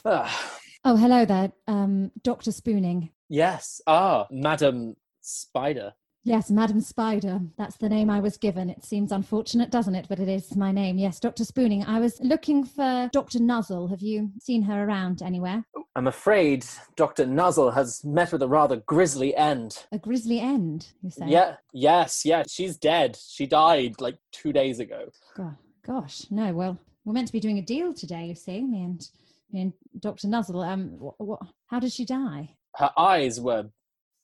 Ah, 0.05 0.51
Oh, 0.85 0.97
hello 0.97 1.25
there, 1.25 1.53
um, 1.69 2.11
Dr. 2.25 2.51
Spooning. 2.51 3.11
yes. 3.29 3.81
Ah, 3.87 4.27
Madam 4.33 4.97
Spider. 5.21 5.93
Yes, 6.25 6.53
Madam 6.53 6.81
Spider. 6.81 7.41
That's 7.59 7.77
the 7.77 7.89
name 7.89 8.09
I 8.09 8.21
was 8.21 8.37
given. 8.37 8.71
It 8.71 8.85
seems 8.85 9.11
unfortunate, 9.11 9.71
doesn't 9.71 9.97
it? 9.97 10.07
But 10.09 10.21
it 10.21 10.29
is 10.29 10.55
my 10.55 10.71
name. 10.71 10.97
Yes, 10.97 11.19
Dr. 11.19 11.45
Spooning. 11.45 11.85
I 11.85 11.99
was 11.99 12.21
looking 12.21 12.65
for 12.65 13.11
Dr. 13.13 13.41
Nuzzle. 13.41 13.89
Have 13.89 14.03
you 14.03 14.31
seen 14.41 14.63
her 14.63 14.85
around 14.85 15.21
anywhere? 15.21 15.65
I'm 15.97 16.07
afraid 16.07 16.65
Dr. 16.95 17.27
Nuzzle 17.27 17.73
has 17.73 18.05
met 18.05 18.31
with 18.31 18.43
a 18.43 18.49
rather 18.49 18.77
grisly 18.77 19.35
end. 19.35 19.85
A 19.91 19.99
grisly 19.99 20.39
end, 20.39 20.93
you 21.03 21.11
say? 21.11 21.27
Yeah, 21.27 21.57
yes, 21.73 22.25
yeah, 22.25 22.45
she's 22.49 22.77
dead. 22.77 23.17
She 23.17 23.47
died 23.47 24.01
like 24.01 24.17
two 24.31 24.53
days 24.53 24.79
ago. 24.79 25.09
Go- 25.37 25.57
gosh, 25.85 26.27
no. 26.31 26.53
Well, 26.53 26.79
we're 27.05 27.15
meant 27.15 27.27
to 27.27 27.33
be 27.33 27.41
doing 27.41 27.59
a 27.59 27.63
deal 27.63 27.93
today, 27.93 28.27
you 28.27 28.37
see, 28.37 28.63
me 28.63 28.85
and 28.85 29.09
me 29.51 29.61
and 29.63 29.73
Dr. 29.99 30.29
Nuzzle. 30.29 30.63
Um, 30.63 31.01
what, 31.01 31.15
what, 31.19 31.41
how 31.67 31.81
did 31.81 31.93
she 31.93 32.05
die? 32.05 32.55
Her 32.77 32.93
eyes 32.97 33.41
were 33.41 33.67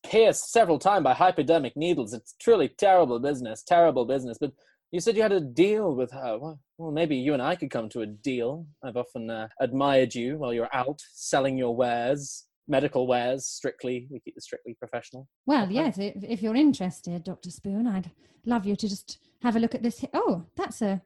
pierced 0.05 0.53
several 0.53 0.79
times 0.79 1.05
by 1.05 1.15
hypodermic 1.15 1.77
needles. 1.77 2.13
It's 2.13 2.35
truly 2.41 2.69
terrible 2.69 3.19
business, 3.19 3.63
terrible 3.63 4.05
business. 4.05 4.39
But 4.41 4.53
you 4.91 5.01
said 5.01 5.17
you 5.17 5.23
had 5.23 5.33
a 5.33 5.41
deal 5.41 5.95
with 5.95 6.11
her. 6.13 6.39
Well, 6.39 6.61
well 6.79 6.93
maybe 6.93 7.17
you 7.17 7.35
and 7.35 7.43
I 7.43 7.57
could 7.57 7.71
come 7.71 7.89
to 7.91 8.03
a 8.03 8.07
deal. 8.07 8.67
I've 8.83 8.97
often 8.97 9.31
uh, 9.31 9.49
admired 9.61 10.15
you 10.15 10.39
while 10.39 10.53
you're 10.53 10.75
out 10.75 11.01
selling 11.13 11.59
your 11.59 11.77
wares, 11.77 12.47
medical 12.67 13.07
wares, 13.07 13.47
strictly. 13.47 14.07
We 14.11 14.21
keep 14.21 14.37
it 14.37 14.43
strictly 14.43 14.75
professional. 14.79 15.29
Well, 15.47 15.71
yes, 15.71 15.99
if, 15.99 16.23
if 16.23 16.43
you're 16.43 16.57
interested, 16.57 17.25
Dr. 17.25 17.51
Spoon, 17.51 17.87
I'd 17.87 18.11
love 18.47 18.65
you 18.65 18.77
to 18.77 18.89
just 18.89 19.19
have 19.43 19.57
a 19.57 19.61
look 19.61 19.75
at 19.75 19.83
this. 19.83 20.05
Oh, 20.15 20.45
that's 20.57 20.83
a 20.83 21.03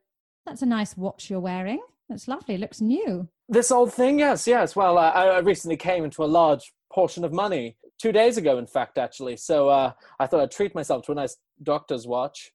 that's 0.47 0.63
a 0.63 0.67
nice 0.67 0.97
watch 0.97 1.31
you're 1.31 1.41
wearing. 1.41 1.81
That's 2.09 2.27
lovely. 2.27 2.57
It 2.57 2.61
looks 2.61 2.81
new. 2.81 3.29
This 3.49 3.71
old 3.71 3.93
thing, 3.93 4.19
yes, 4.19 4.47
yes. 4.47 4.75
Well, 4.77 4.99
uh, 4.99 5.11
I 5.11 5.27
I 5.27 5.39
recently 5.39 5.77
came 5.77 6.05
into 6.05 6.25
a 6.25 6.27
large 6.27 6.73
portion 6.93 7.25
of 7.25 7.33
money 7.33 7.77
two 7.99 8.13
days 8.13 8.37
ago, 8.37 8.59
in 8.59 8.67
fact, 8.67 8.99
actually. 8.99 9.37
So 9.37 9.69
uh, 9.69 9.93
I 10.21 10.27
thought 10.27 10.41
I'd 10.41 10.51
treat 10.51 10.75
myself 10.75 11.05
to 11.07 11.13
a 11.13 11.15
nice 11.15 11.37
doctor's 11.63 12.07
watch. 12.07 12.53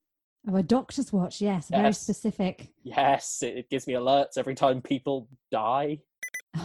Oh, 0.49 0.55
a 0.55 0.63
doctor's 0.63 1.11
watch. 1.11 1.41
Yes, 1.41 1.69
very 1.69 1.91
specific. 1.93 2.69
Yes, 2.83 3.39
it, 3.41 3.57
it 3.57 3.69
gives 3.69 3.87
me 3.87 3.93
alerts 3.93 4.37
every 4.37 4.55
time 4.55 4.81
people 4.81 5.27
die. 5.51 5.99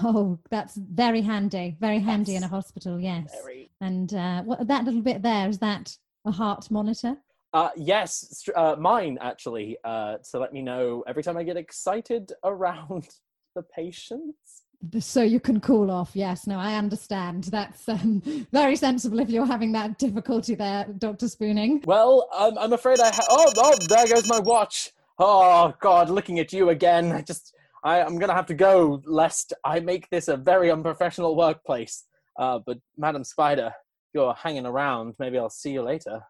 Oh, 0.05 0.39
that's 0.51 0.77
very 0.77 1.21
handy. 1.21 1.77
Very 1.81 1.99
handy 1.99 2.37
in 2.37 2.45
a 2.45 2.49
hospital. 2.49 3.01
Yes. 3.01 3.35
Very. 3.43 3.71
And 3.81 4.15
uh, 4.15 4.43
what 4.43 4.67
that 4.69 4.85
little 4.85 5.03
bit 5.03 5.23
there 5.23 5.49
is 5.49 5.59
that 5.59 5.97
a 6.25 6.31
heart 6.31 6.71
monitor. 6.71 7.17
Uh, 7.53 7.71
yes, 7.77 8.49
uh, 8.57 8.77
mine 8.79 9.19
actually. 9.21 9.77
Uh, 9.85 10.17
to 10.31 10.39
let 10.39 10.53
me 10.53 10.63
know 10.63 11.05
every 11.07 11.23
time 11.23 11.37
I 11.37 11.43
get 11.43 11.57
excited 11.57 12.33
around 12.45 13.09
the 13.55 13.63
patients. 13.63 14.63
So 14.99 15.23
you 15.23 15.41
can 15.41 15.61
cool 15.61 15.91
off. 15.91 16.11
Yes. 16.15 16.47
No, 16.47 16.59
I 16.59 16.75
understand. 16.75 17.45
That's 17.45 17.89
um, 17.89 18.23
very 18.53 18.77
sensible 18.77 19.21
if 19.21 19.31
you're 19.31 19.47
having 19.47 19.73
that 19.73 19.99
difficulty 19.99 20.55
there, 20.55 20.87
Doctor 20.99 21.29
Spooning. 21.29 21.83
Well, 21.85 22.29
I'm, 22.35 22.59
I'm 22.59 22.73
afraid 22.73 23.01
I. 23.01 23.11
Ha- 23.11 23.27
oh, 23.31 23.53
oh, 23.57 23.77
there 23.89 24.09
goes 24.09 24.29
my 24.29 24.41
watch. 24.41 24.93
Oh 25.19 25.73
God, 25.81 26.11
looking 26.11 26.39
at 26.41 26.53
you 26.53 26.71
again. 26.71 27.13
I 27.13 27.23
just, 27.23 27.55
I, 27.85 28.03
I'm 28.03 28.19
gonna 28.19 28.35
have 28.35 28.47
to 28.47 28.55
go, 28.55 29.01
lest 29.05 29.53
I 29.65 29.81
make 29.81 30.09
this 30.11 30.29
a 30.29 30.37
very 30.37 30.71
unprofessional 30.71 31.37
workplace. 31.37 32.05
Uh, 32.39 32.59
but 32.65 32.79
Madam 32.97 33.25
Spider, 33.25 33.73
you're 34.15 34.35
hanging 34.35 34.67
around. 34.67 35.15
Maybe 35.19 35.39
I'll 35.39 35.51
see 35.51 35.73
you 35.73 35.83
later. 35.83 36.23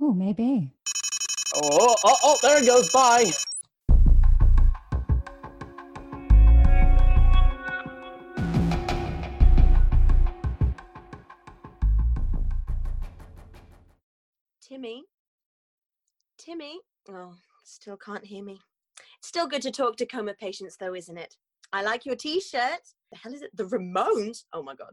Oh, 0.00 0.12
maybe. 0.12 0.72
Oh, 1.56 1.96
oh, 2.04 2.16
oh, 2.24 2.38
there 2.42 2.62
it 2.62 2.66
goes. 2.66 2.90
Bye. 2.92 3.32
Timmy? 14.78 15.02
Timmy? 16.38 16.78
Oh, 17.10 17.34
still 17.64 17.96
can't 17.96 18.24
hear 18.24 18.44
me. 18.44 18.60
It's 19.18 19.26
still 19.26 19.48
good 19.48 19.62
to 19.62 19.72
talk 19.72 19.96
to 19.96 20.06
coma 20.06 20.34
patients, 20.34 20.76
though, 20.78 20.94
isn't 20.94 21.18
it? 21.18 21.34
I 21.72 21.82
like 21.82 22.06
your 22.06 22.14
t 22.14 22.40
shirt. 22.40 22.78
The 23.10 23.18
hell 23.18 23.34
is 23.34 23.42
it? 23.42 23.50
The 23.56 23.64
Ramones? 23.64 24.44
Oh 24.52 24.62
my 24.62 24.76
god. 24.76 24.92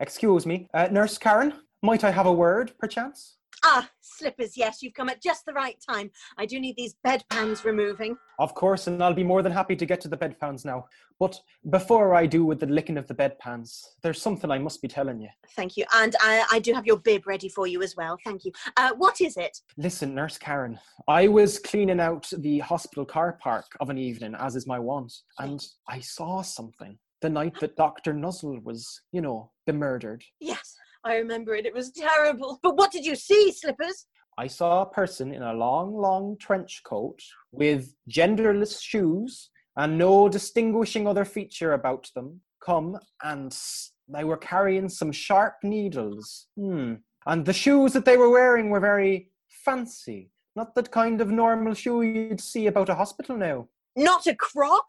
Excuse 0.00 0.46
me, 0.46 0.68
uh, 0.72 0.88
Nurse 0.90 1.18
Karen, 1.18 1.52
might 1.82 2.02
I 2.02 2.12
have 2.12 2.24
a 2.24 2.32
word, 2.32 2.72
perchance? 2.78 3.36
Ah, 3.68 3.90
slippers, 4.00 4.56
yes, 4.56 4.80
you've 4.80 4.94
come 4.94 5.08
at 5.08 5.20
just 5.20 5.44
the 5.44 5.52
right 5.52 5.76
time. 5.90 6.08
I 6.38 6.46
do 6.46 6.60
need 6.60 6.76
these 6.76 6.94
bedpans 7.04 7.64
removing. 7.64 8.16
Of 8.38 8.54
course, 8.54 8.86
and 8.86 9.02
I'll 9.02 9.12
be 9.12 9.24
more 9.24 9.42
than 9.42 9.50
happy 9.50 9.74
to 9.74 9.84
get 9.84 10.00
to 10.02 10.08
the 10.08 10.16
bedpans 10.16 10.64
now. 10.64 10.86
But 11.18 11.40
before 11.68 12.14
I 12.14 12.26
do 12.26 12.44
with 12.44 12.60
the 12.60 12.66
licking 12.66 12.96
of 12.96 13.08
the 13.08 13.14
bedpans, 13.14 13.82
there's 14.04 14.22
something 14.22 14.52
I 14.52 14.58
must 14.60 14.80
be 14.82 14.86
telling 14.86 15.20
you. 15.20 15.30
Thank 15.56 15.76
you. 15.76 15.84
And 15.92 16.14
I, 16.20 16.46
I 16.52 16.60
do 16.60 16.74
have 16.74 16.86
your 16.86 16.98
bib 16.98 17.26
ready 17.26 17.48
for 17.48 17.66
you 17.66 17.82
as 17.82 17.96
well. 17.96 18.16
Thank 18.24 18.44
you. 18.44 18.52
Uh, 18.76 18.90
what 18.96 19.20
is 19.20 19.36
it? 19.36 19.58
Listen, 19.76 20.14
Nurse 20.14 20.38
Karen, 20.38 20.78
I 21.08 21.26
was 21.26 21.58
cleaning 21.58 21.98
out 21.98 22.30
the 22.38 22.60
hospital 22.60 23.04
car 23.04 23.36
park 23.42 23.66
of 23.80 23.90
an 23.90 23.98
evening, 23.98 24.36
as 24.38 24.54
is 24.54 24.68
my 24.68 24.78
wont, 24.78 25.12
and 25.40 25.60
I 25.88 25.98
saw 25.98 26.40
something 26.42 26.98
the 27.20 27.30
night 27.30 27.58
that 27.60 27.76
Dr. 27.76 28.12
Nuzzle 28.12 28.60
was, 28.62 29.00
you 29.10 29.20
know, 29.20 29.50
bemurdered. 29.66 30.22
Yes, 30.38 30.76
I 31.06 31.16
remember 31.18 31.54
it. 31.54 31.66
It 31.66 31.74
was 31.74 31.92
terrible. 31.92 32.58
But 32.62 32.76
what 32.76 32.90
did 32.90 33.06
you 33.06 33.14
see, 33.14 33.52
Slippers? 33.52 34.06
I 34.36 34.48
saw 34.48 34.82
a 34.82 34.90
person 34.90 35.32
in 35.32 35.42
a 35.42 35.54
long, 35.54 35.94
long 35.94 36.36
trench 36.38 36.82
coat 36.84 37.20
with 37.52 37.94
genderless 38.10 38.82
shoes 38.82 39.50
and 39.76 39.96
no 39.96 40.28
distinguishing 40.28 41.06
other 41.06 41.24
feature 41.24 41.74
about 41.74 42.10
them 42.14 42.40
come 42.60 42.98
and 43.22 43.56
they 44.08 44.24
were 44.24 44.36
carrying 44.36 44.88
some 44.88 45.12
sharp 45.12 45.54
needles. 45.62 46.48
Hmm. 46.58 46.94
And 47.24 47.44
the 47.44 47.52
shoes 47.52 47.92
that 47.92 48.04
they 48.04 48.16
were 48.16 48.30
wearing 48.30 48.70
were 48.70 48.80
very 48.80 49.30
fancy. 49.48 50.30
Not 50.56 50.74
that 50.74 50.90
kind 50.90 51.20
of 51.20 51.30
normal 51.30 51.74
shoe 51.74 52.02
you'd 52.02 52.40
see 52.40 52.66
about 52.66 52.88
a 52.88 52.94
hospital 52.94 53.36
now. 53.36 53.68
Not 53.94 54.26
a 54.26 54.34
croc? 54.34 54.84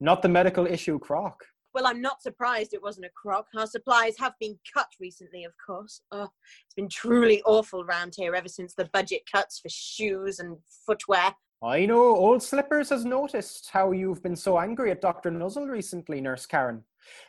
Not 0.00 0.22
the 0.22 0.28
medical 0.28 0.66
issue 0.66 0.98
croc. 0.98 1.44
Well, 1.78 1.86
I'm 1.86 2.02
not 2.02 2.20
surprised 2.20 2.74
it 2.74 2.82
wasn't 2.82 3.06
a 3.06 3.10
croc. 3.10 3.46
Our 3.56 3.68
supplies 3.68 4.18
have 4.18 4.32
been 4.40 4.58
cut 4.74 4.88
recently, 4.98 5.44
of 5.44 5.52
course. 5.64 6.00
Oh, 6.10 6.28
it's 6.64 6.74
been 6.74 6.88
truly 6.88 7.40
awful 7.42 7.84
round 7.84 8.14
here 8.16 8.34
ever 8.34 8.48
since 8.48 8.74
the 8.74 8.90
budget 8.92 9.22
cuts 9.30 9.60
for 9.60 9.68
shoes 9.68 10.40
and 10.40 10.56
footwear. 10.84 11.32
I 11.62 11.86
know 11.86 12.02
old 12.02 12.42
Slippers 12.42 12.90
has 12.90 13.04
noticed 13.04 13.70
how 13.70 13.92
you've 13.92 14.24
been 14.24 14.34
so 14.34 14.58
angry 14.58 14.90
at 14.90 15.00
Dr. 15.00 15.30
Nuzzle 15.30 15.68
recently, 15.68 16.20
Nurse 16.20 16.46
Karen, 16.46 16.82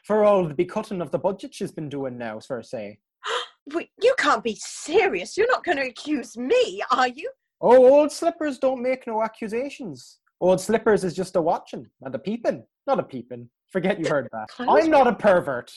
for 0.04 0.26
all 0.26 0.48
the 0.48 0.56
be 0.56 0.66
cutting 0.66 1.00
of 1.00 1.12
the 1.12 1.20
budget 1.20 1.54
she's 1.54 1.72
been 1.72 1.88
doing 1.88 2.18
now, 2.18 2.40
for 2.40 2.64
say. 2.64 2.98
You 4.02 4.16
can't 4.18 4.44
be 4.44 4.58
serious. 4.60 5.38
You're 5.38 5.46
not 5.52 5.64
going 5.64 5.78
to 5.78 5.88
accuse 5.88 6.36
me, 6.36 6.82
are 6.90 7.10
you? 7.10 7.30
Oh, 7.62 7.86
old 7.86 8.12
Slippers 8.12 8.58
don't 8.58 8.82
make 8.82 9.06
no 9.06 9.22
accusations. 9.22 10.18
Old 10.42 10.60
Slippers 10.60 11.04
is 11.04 11.14
just 11.14 11.36
a 11.36 11.42
watching 11.42 11.86
and 12.02 12.16
a 12.16 12.20
peeping. 12.20 12.64
Not 12.88 13.00
a 13.00 13.04
peeping. 13.04 13.48
Forget 13.72 14.00
you 14.00 14.08
heard 14.08 14.28
that. 14.32 14.50
I'm 14.60 14.90
not 14.90 15.08
a 15.08 15.14
pervert. 15.14 15.72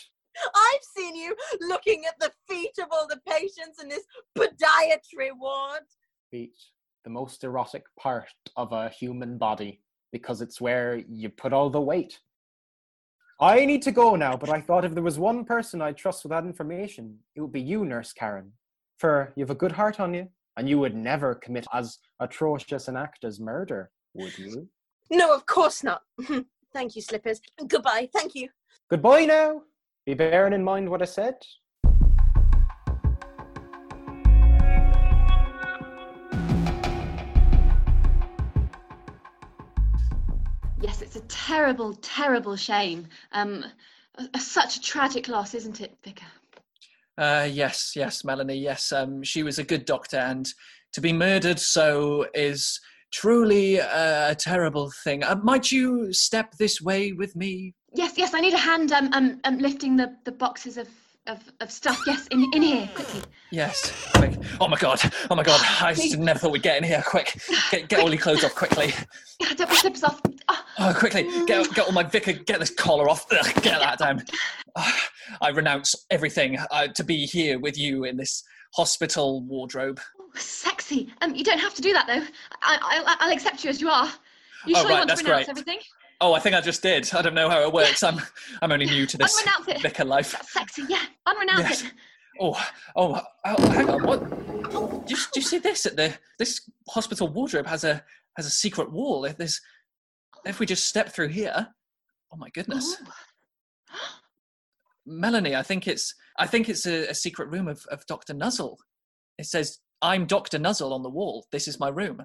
I've 0.54 0.82
seen 0.96 1.14
you 1.14 1.36
looking 1.60 2.04
at 2.06 2.18
the 2.18 2.32
feet 2.48 2.78
of 2.78 2.88
all 2.90 3.06
the 3.06 3.20
patients 3.28 3.82
in 3.82 3.88
this 3.88 4.04
podiatry 4.36 5.30
ward. 5.38 5.82
Feet, 6.30 6.56
the 7.04 7.10
most 7.10 7.44
erotic 7.44 7.84
part 7.98 8.28
of 8.56 8.72
a 8.72 8.88
human 8.88 9.36
body, 9.36 9.82
because 10.10 10.40
it's 10.40 10.60
where 10.60 11.02
you 11.08 11.28
put 11.28 11.52
all 11.52 11.68
the 11.68 11.80
weight. 11.80 12.18
I 13.40 13.64
need 13.66 13.82
to 13.82 13.92
go 13.92 14.14
now, 14.14 14.36
but 14.36 14.50
I 14.50 14.60
thought 14.60 14.84
if 14.84 14.94
there 14.94 15.02
was 15.02 15.18
one 15.18 15.44
person 15.44 15.82
I'd 15.82 15.96
trust 15.96 16.22
with 16.22 16.30
that 16.30 16.44
information, 16.44 17.18
it 17.34 17.40
would 17.40 17.52
be 17.52 17.60
you, 17.60 17.84
Nurse 17.84 18.12
Karen. 18.12 18.52
For 18.98 19.32
you've 19.36 19.50
a 19.50 19.54
good 19.54 19.72
heart 19.72 20.00
on 20.00 20.14
you, 20.14 20.28
and 20.56 20.68
you 20.68 20.78
would 20.78 20.94
never 20.94 21.34
commit 21.34 21.66
as 21.74 21.98
atrocious 22.20 22.88
an 22.88 22.96
act 22.96 23.24
as 23.24 23.40
murder, 23.40 23.90
would 24.14 24.38
you? 24.38 24.68
No, 25.10 25.34
of 25.34 25.44
course 25.44 25.82
not. 25.82 26.02
Thank 26.72 26.96
you, 26.96 27.02
Slippers. 27.02 27.40
Goodbye. 27.66 28.08
Thank 28.12 28.34
you. 28.34 28.48
Goodbye 28.88 29.26
now. 29.26 29.62
Be 30.06 30.14
bearing 30.14 30.52
in 30.52 30.64
mind 30.64 30.88
what 30.88 31.02
I 31.02 31.06
said. 31.06 31.36
Yes, 40.80 41.00
it's 41.00 41.16
a 41.16 41.20
terrible, 41.28 41.94
terrible 42.02 42.56
shame. 42.56 43.06
Um, 43.32 43.64
a- 44.16 44.28
a- 44.34 44.40
such 44.40 44.76
a 44.76 44.80
tragic 44.80 45.28
loss, 45.28 45.54
isn't 45.54 45.80
it, 45.80 45.96
Vicar? 46.02 46.26
Uh, 47.16 47.48
yes, 47.50 47.92
yes, 47.94 48.24
Melanie. 48.24 48.56
Yes, 48.56 48.90
um, 48.90 49.22
she 49.22 49.42
was 49.42 49.58
a 49.58 49.64
good 49.64 49.84
doctor, 49.84 50.16
and 50.16 50.48
to 50.92 51.00
be 51.00 51.12
murdered 51.12 51.60
so 51.60 52.26
is 52.34 52.80
truly 53.12 53.76
a, 53.76 54.30
a 54.30 54.34
terrible 54.34 54.90
thing. 55.04 55.22
Uh, 55.22 55.36
might 55.42 55.70
you 55.70 56.12
step 56.12 56.52
this 56.58 56.80
way 56.80 57.12
with 57.12 57.36
me? 57.36 57.74
Yes, 57.94 58.14
yes, 58.16 58.34
I 58.34 58.40
need 58.40 58.54
a 58.54 58.58
hand 58.58 58.92
um, 58.92 59.10
um, 59.12 59.40
um 59.44 59.58
lifting 59.58 59.96
the, 59.96 60.16
the 60.24 60.32
boxes 60.32 60.78
of, 60.78 60.88
of, 61.26 61.38
of 61.60 61.70
stuff. 61.70 62.00
Yes, 62.06 62.26
in, 62.28 62.50
in 62.54 62.62
here, 62.62 62.88
quickly. 62.94 63.20
Yes. 63.50 63.92
Quick. 64.14 64.32
Oh 64.60 64.66
my 64.66 64.78
god. 64.78 64.98
Oh 65.30 65.34
my 65.34 65.42
god. 65.42 65.60
I 65.80 65.92
just 65.92 66.16
never 66.16 66.38
thought 66.38 66.52
we'd 66.52 66.62
get 66.62 66.78
in 66.78 66.84
here. 66.84 67.02
Quick. 67.06 67.38
Get, 67.70 67.88
get 67.88 68.00
all 68.00 68.08
your 68.08 68.20
clothes 68.20 68.44
off 68.44 68.54
quickly. 68.54 68.92
Yeah, 69.38 69.52
don't 69.54 69.68
put 69.68 69.78
slippers 69.78 70.04
off. 70.04 70.20
Oh, 70.48 70.64
Oh, 70.78 70.94
quickly. 70.96 71.24
Get, 71.46 71.74
get 71.74 71.86
all 71.86 71.92
my 71.92 72.02
vicar. 72.02 72.32
Get 72.32 72.58
this 72.60 72.70
collar 72.70 73.08
off. 73.10 73.26
Ugh, 73.30 73.54
get 73.62 73.78
that 73.78 73.98
down. 73.98 74.22
Ah, 74.74 75.08
I 75.42 75.50
renounce 75.50 75.94
everything 76.10 76.58
uh, 76.70 76.88
to 76.88 77.04
be 77.04 77.26
here 77.26 77.58
with 77.58 77.76
you 77.78 78.04
in 78.04 78.16
this 78.16 78.42
hospital 78.74 79.42
wardrobe. 79.42 80.00
Sexy. 80.34 81.12
Um, 81.22 81.34
you 81.34 81.44
don't 81.44 81.58
have 81.58 81.74
to 81.74 81.82
do 81.82 81.92
that, 81.92 82.06
though. 82.06 82.22
I, 82.62 82.78
I, 83.06 83.16
I'll 83.20 83.32
accept 83.32 83.64
you 83.64 83.70
as 83.70 83.80
you 83.80 83.88
are. 83.88 84.06
You 84.66 84.74
Oh, 84.76 84.80
sure 84.82 84.90
right, 84.90 84.90
you 84.90 84.98
want 85.06 85.10
to 85.10 85.16
renounce 85.16 85.22
great. 85.22 85.48
everything? 85.48 85.78
Oh, 86.20 86.34
I 86.34 86.38
think 86.38 86.54
I 86.54 86.60
just 86.60 86.82
did. 86.82 87.12
I 87.14 87.22
don't 87.22 87.34
know 87.34 87.50
how 87.50 87.62
it 87.62 87.72
works. 87.72 88.02
I'm 88.04 88.20
I'm 88.62 88.70
only 88.70 88.86
new 88.86 89.06
to 89.06 89.18
this 89.18 89.42
vicar 89.80 90.04
life. 90.04 90.32
That's 90.32 90.52
sexy, 90.52 90.82
yeah. 90.88 91.02
Unrenounce 91.28 91.58
Yes. 91.58 91.82
it. 91.82 91.92
Oh, 92.40 92.64
oh, 92.96 93.20
oh, 93.44 93.70
hang 93.70 93.90
on. 93.90 94.02
What? 94.04 94.30
Do 95.06 95.14
you, 95.14 95.20
do 95.34 95.40
you 95.40 95.42
see 95.42 95.58
this? 95.58 95.84
At 95.84 95.96
the 95.96 96.14
this 96.38 96.70
hospital 96.88 97.26
wardrobe 97.28 97.66
has 97.66 97.82
a 97.84 98.04
has 98.36 98.46
a 98.46 98.50
secret 98.50 98.90
wall. 98.92 99.24
If 99.24 99.36
there's 99.36 99.60
if 100.46 100.60
we 100.60 100.64
just 100.66 100.86
step 100.86 101.12
through 101.12 101.28
here, 101.28 101.68
oh 102.32 102.36
my 102.36 102.48
goodness. 102.50 102.96
Melanie, 105.06 105.56
I 105.56 105.62
think 105.62 105.86
it's 105.88 106.14
I 106.38 106.46
think 106.46 106.68
it's 106.68 106.86
a, 106.86 107.08
a 107.08 107.14
secret 107.14 107.48
room 107.48 107.68
of, 107.68 107.84
of 107.90 108.06
Doctor 108.06 108.32
Nuzzle. 108.34 108.78
It 109.38 109.46
says 109.46 109.78
I'm 110.02 110.26
Doctor 110.26 110.58
Nuzzle 110.58 110.92
on 110.92 111.02
the 111.04 111.08
wall. 111.08 111.46
This 111.52 111.68
is 111.68 111.78
my 111.78 111.88
room. 111.88 112.22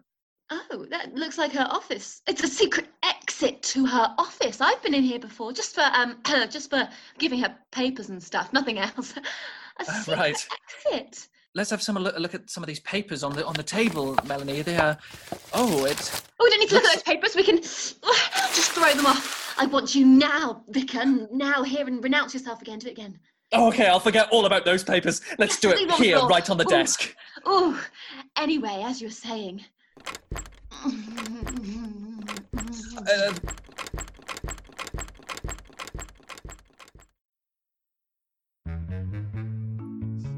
Oh, 0.50 0.86
that 0.90 1.14
looks 1.14 1.38
like 1.38 1.52
her 1.52 1.68
office. 1.70 2.22
It's 2.28 2.44
a 2.44 2.48
secret 2.48 2.88
exit 3.04 3.62
to 3.64 3.86
her 3.86 4.16
office. 4.18 4.62
I've 4.62 4.82
been 4.82 4.96
in 4.96 5.04
here 5.04 5.20
before, 5.20 5.52
just 5.54 5.76
for 5.76 5.82
um, 5.94 6.18
just 6.50 6.70
for 6.72 6.90
giving 7.20 7.40
her 7.40 7.56
papers 7.72 8.10
and 8.10 8.22
stuff. 8.22 8.52
Nothing 8.52 8.80
else. 8.80 9.14
A 9.80 9.86
Ah, 9.88 9.94
secret 10.00 10.18
right. 10.18 10.48
exit. 10.92 11.28
Let's 11.54 11.70
have 11.70 11.84
some 11.84 11.96
look, 11.98 12.18
look 12.18 12.34
at 12.34 12.50
some 12.50 12.64
of 12.64 12.68
these 12.68 12.80
papers 12.80 13.24
on 13.24 13.34
the 13.36 13.46
on 13.46 13.54
the 13.54 13.64
table, 13.64 14.18
Melanie. 14.26 14.62
They 14.64 14.78
are. 14.78 14.98
Oh, 15.54 15.86
it's 15.86 16.24
Oh, 16.40 16.46
we 16.46 16.50
don't 16.50 16.60
need 16.62 16.70
to 16.70 16.76
look 16.76 16.86
at 16.86 16.94
those 16.96 17.04
papers. 17.04 17.36
We 17.36 17.44
can 17.44 17.58
just 17.62 18.72
throw 18.72 18.92
them 18.94 19.06
off. 19.06 19.54
I 19.60 19.66
want 19.68 19.94
you 19.94 20.06
now, 20.06 20.64
Vicar. 20.70 21.04
Now, 21.32 21.62
here 21.64 21.86
and 21.88 22.04
renounce 22.04 22.34
yourself 22.34 22.62
again. 22.62 22.80
Do 22.80 22.88
it 22.88 22.92
again. 22.92 23.20
Oh, 23.54 23.68
okay. 23.70 23.88
I'll 23.88 24.00
forget 24.00 24.30
all 24.32 24.46
about 24.46 24.66
those 24.66 24.84
papers. 24.84 25.22
Let's 25.38 25.60
do 25.60 25.70
it 25.70 25.92
here, 25.92 26.18
floor. 26.18 26.30
right 26.30 26.50
on 26.50 26.58
the 26.58 26.66
Ooh. 26.66 26.70
desk. 26.70 27.16
Oh, 27.46 27.82
anyway, 28.38 28.84
as 28.86 29.02
you 29.02 29.08
were 29.08 29.12
saying. 29.12 29.64
Uh, 33.10 33.34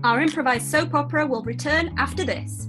Our 0.01 0.21
improvised 0.21 0.71
soap 0.71 0.93
opera 0.93 1.27
will 1.27 1.43
return 1.43 1.93
after 1.97 2.23
this. 2.23 2.68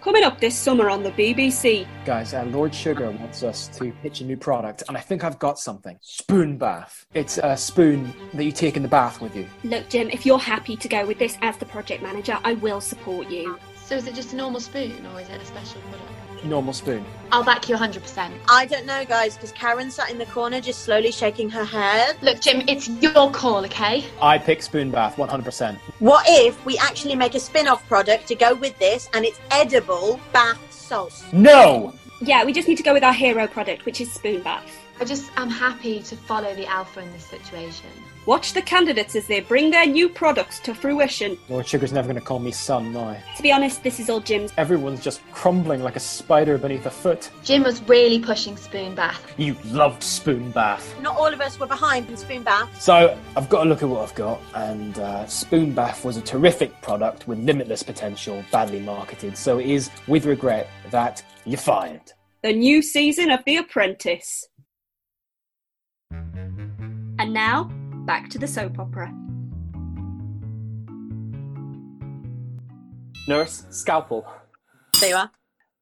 Coming 0.00 0.22
up 0.22 0.38
this 0.38 0.56
summer 0.56 0.88
on 0.88 1.02
the 1.02 1.10
BBC, 1.10 1.84
Guys, 2.04 2.32
uh, 2.32 2.44
Lord 2.44 2.72
Sugar 2.72 3.10
wants 3.10 3.42
us 3.42 3.66
to 3.78 3.90
pitch 4.00 4.20
a 4.20 4.24
new 4.24 4.36
product, 4.36 4.84
and 4.86 4.96
I 4.96 5.00
think 5.00 5.24
I've 5.24 5.40
got 5.40 5.58
something. 5.58 5.98
Spoon 6.02 6.56
bath. 6.56 7.04
It's 7.14 7.38
a 7.42 7.56
spoon 7.56 8.12
that 8.34 8.44
you 8.44 8.52
take 8.52 8.76
in 8.76 8.82
the 8.84 8.88
bath 8.88 9.20
with 9.20 9.34
you. 9.34 9.46
Look, 9.64 9.88
Jim, 9.88 10.08
if 10.10 10.24
you're 10.24 10.38
happy 10.38 10.76
to 10.76 10.88
go 10.88 11.04
with 11.04 11.18
this 11.18 11.36
as 11.42 11.56
the 11.56 11.66
project 11.66 12.00
manager, 12.00 12.38
I 12.44 12.54
will 12.54 12.80
support 12.80 13.28
you. 13.28 13.58
So, 13.88 13.96
is 13.96 14.06
it 14.06 14.14
just 14.14 14.34
a 14.34 14.36
normal 14.36 14.60
spoon 14.60 15.06
or 15.06 15.18
is 15.18 15.30
it 15.30 15.40
a 15.40 15.46
special 15.46 15.80
product? 15.80 16.44
Normal 16.44 16.74
spoon. 16.74 17.02
I'll 17.32 17.42
back 17.42 17.70
you 17.70 17.74
100%. 17.74 18.30
I 18.46 18.66
don't 18.66 18.84
know, 18.84 19.02
guys, 19.06 19.34
because 19.34 19.50
Karen 19.52 19.90
sat 19.90 20.10
in 20.10 20.18
the 20.18 20.26
corner 20.26 20.60
just 20.60 20.80
slowly 20.80 21.10
shaking 21.10 21.48
her 21.48 21.64
head. 21.64 22.18
Look, 22.20 22.38
Jim, 22.38 22.62
it's 22.68 22.90
your 22.90 23.30
call, 23.30 23.64
okay? 23.64 24.04
I 24.20 24.36
pick 24.36 24.60
spoon 24.60 24.90
bath 24.90 25.16
100%. 25.16 25.78
What 26.00 26.26
if 26.28 26.62
we 26.66 26.76
actually 26.76 27.14
make 27.14 27.34
a 27.34 27.40
spin 27.40 27.66
off 27.66 27.82
product 27.88 28.28
to 28.28 28.34
go 28.34 28.54
with 28.54 28.78
this 28.78 29.08
and 29.14 29.24
it's 29.24 29.40
edible 29.50 30.20
bath 30.34 30.60
salts? 30.70 31.24
No! 31.32 31.94
Yeah, 32.20 32.44
we 32.44 32.52
just 32.52 32.68
need 32.68 32.76
to 32.76 32.82
go 32.82 32.92
with 32.92 33.04
our 33.04 33.14
hero 33.14 33.46
product, 33.46 33.86
which 33.86 34.02
is 34.02 34.12
Spoon 34.12 34.42
Bath. 34.42 34.70
I 35.00 35.04
just 35.04 35.30
am 35.36 35.48
happy 35.48 36.02
to 36.02 36.16
follow 36.16 36.52
the 36.56 36.66
alpha 36.66 37.00
in 37.00 37.12
this 37.12 37.24
situation. 37.24 37.86
Watch 38.26 38.52
the 38.52 38.60
candidates 38.60 39.14
as 39.14 39.28
they 39.28 39.38
bring 39.40 39.70
their 39.70 39.86
new 39.86 40.08
products 40.08 40.58
to 40.60 40.74
fruition. 40.74 41.38
Lord 41.48 41.68
Sugar's 41.68 41.92
never 41.92 42.08
going 42.08 42.20
to 42.20 42.26
call 42.26 42.40
me 42.40 42.50
son 42.50 42.92
now. 42.92 43.16
To 43.36 43.42
be 43.42 43.52
honest, 43.52 43.84
this 43.84 44.00
is 44.00 44.10
all 44.10 44.18
Jim's. 44.18 44.52
Everyone's 44.58 45.00
just 45.00 45.22
crumbling 45.30 45.84
like 45.84 45.94
a 45.94 46.00
spider 46.00 46.58
beneath 46.58 46.84
a 46.86 46.90
foot. 46.90 47.30
Jim 47.44 47.62
was 47.62 47.80
really 47.88 48.18
pushing 48.18 48.56
spoon 48.56 48.96
bath. 48.96 49.32
You 49.36 49.56
loved 49.66 50.02
spoon 50.02 50.50
bath. 50.50 51.00
Not 51.00 51.16
all 51.16 51.32
of 51.32 51.40
us 51.40 51.60
were 51.60 51.68
behind 51.68 52.08
in 52.10 52.16
spoon 52.16 52.42
bath. 52.42 52.82
So 52.82 53.16
I've 53.36 53.48
got 53.48 53.62
to 53.62 53.68
look 53.68 53.84
at 53.84 53.88
what 53.88 54.02
I've 54.02 54.16
got, 54.16 54.40
and 54.54 54.98
uh, 54.98 55.26
Spoon 55.26 55.72
Bath 55.74 56.04
was 56.04 56.16
a 56.16 56.22
terrific 56.22 56.78
product 56.82 57.28
with 57.28 57.38
limitless 57.38 57.84
potential, 57.84 58.44
badly 58.50 58.80
marketed. 58.80 59.38
So 59.38 59.58
it 59.58 59.66
is 59.66 59.90
with 60.08 60.26
regret 60.26 60.68
that 60.90 61.22
you're 61.44 61.56
fired. 61.56 62.12
The 62.42 62.52
new 62.52 62.82
season 62.82 63.30
of 63.30 63.44
The 63.46 63.56
Apprentice. 63.58 64.48
And 66.10 67.32
now, 67.32 67.64
back 68.06 68.30
to 68.30 68.38
the 68.38 68.46
soap 68.46 68.78
opera. 68.78 69.12
Nurse, 73.26 73.66
scalpel. 73.70 74.24
There 75.00 75.10
you 75.10 75.16
are. 75.16 75.30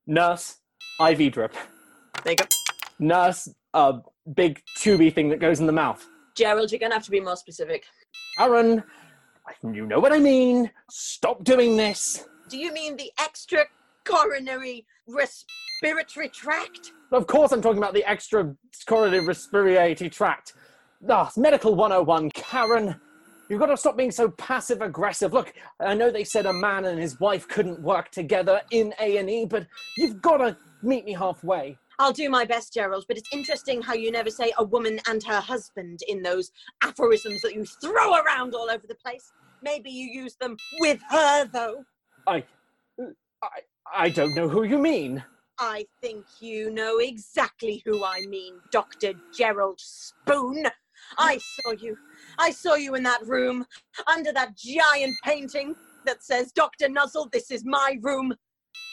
Nurse, 0.07 0.57
IV 0.99 1.33
drip. 1.33 1.55
There 2.25 2.33
you 2.33 2.37
go. 2.37 2.45
Nurse, 2.99 3.49
a 3.75 4.01
big 4.35 4.63
tubey 4.79 5.15
thing 5.15 5.29
that 5.29 5.39
goes 5.39 5.61
in 5.61 5.67
the 5.67 5.73
mouth. 5.73 6.05
Gerald, 6.35 6.73
you're 6.73 6.79
going 6.79 6.91
to 6.91 6.97
have 6.97 7.05
to 7.05 7.11
be 7.11 7.21
more 7.21 7.37
specific. 7.37 7.85
Aaron, 8.39 8.83
you 9.63 9.87
know 9.87 10.01
what 10.01 10.13
I 10.13 10.19
mean. 10.19 10.71
Stop 10.91 11.45
doing 11.45 11.77
this. 11.77 12.27
Do 12.49 12.57
you 12.57 12.73
mean 12.73 12.97
the 12.97 13.13
extra 13.21 13.67
coronary 14.05 14.87
respiratory 15.83 16.29
tract? 16.29 16.93
Of 17.13 17.27
course, 17.27 17.53
I'm 17.53 17.63
talking 17.63 17.79
about 17.79 17.95
the 17.95 18.05
extra 18.05 18.55
coronary 18.87 19.25
respiratory 19.25 20.11
tract. 20.11 20.55
Ah, 21.09 21.31
medical 21.37 21.75
101, 21.75 22.31
Karen. 22.31 23.01
You've 23.49 23.61
got 23.61 23.67
to 23.67 23.77
stop 23.77 23.97
being 23.97 24.11
so 24.11 24.31
passive 24.31 24.81
aggressive. 24.81 25.33
Look, 25.33 25.53
I 25.79 25.95
know 25.95 26.11
they 26.11 26.25
said 26.25 26.47
a 26.47 26.53
man 26.53 26.85
and 26.87 26.99
his 26.99 27.21
wife 27.21 27.47
couldn't 27.47 27.81
work 27.81 28.11
together 28.11 28.61
in 28.73 28.93
A&E, 28.99 29.47
but 29.47 29.67
you've 29.97 30.21
got 30.21 30.39
to 30.39 30.57
meet 30.83 31.05
me 31.05 31.13
halfway. 31.13 31.79
I'll 31.99 32.13
do 32.13 32.29
my 32.29 32.45
best, 32.45 32.75
Gerald, 32.75 33.05
but 33.09 33.17
it's 33.17 33.29
interesting 33.33 33.81
how 33.81 33.95
you 33.95 34.11
never 34.11 34.31
say 34.31 34.53
a 34.59 34.65
woman 34.65 34.99
and 35.09 35.23
her 35.23 35.41
husband 35.41 36.01
in 36.09 36.23
those 36.23 36.51
aphorisms 36.83 37.41
that 37.43 37.55
you 37.55 37.65
throw 37.65 38.17
around 38.17 38.55
all 38.55 38.69
over 38.69 38.87
the 38.87 38.97
place. 38.97 39.33
Maybe 39.63 39.91
you 39.91 40.23
use 40.23 40.35
them 40.37 40.57
with 40.81 41.01
her, 41.09 41.47
though. 41.47 41.85
I, 42.27 42.45
I, 43.43 43.49
I 43.95 44.09
don't 44.09 44.35
know 44.35 44.49
who 44.49 44.65
you 44.65 44.79
mean. 44.79 45.23
I 45.59 45.87
think 46.03 46.25
you 46.41 46.71
know 46.71 46.99
exactly 46.99 47.83
who 47.85 48.05
I 48.05 48.27
mean, 48.29 48.55
Dr. 48.71 49.15
Gerald 49.37 49.81
Spoon. 49.81 50.67
I 51.19 51.39
saw 51.39 51.73
you. 51.73 51.97
I 52.39 52.51
saw 52.51 52.75
you 52.75 52.95
in 52.95 53.03
that 53.05 53.27
room, 53.27 53.65
under 54.07 54.33
that 54.33 54.57
giant 54.57 55.15
painting 55.25 55.75
that 56.05 56.23
says, 56.23 56.53
Dr. 56.53 56.89
Nuzzle, 56.89 57.29
this 57.33 57.51
is 57.51 57.65
my 57.65 57.99
room. 58.03 58.35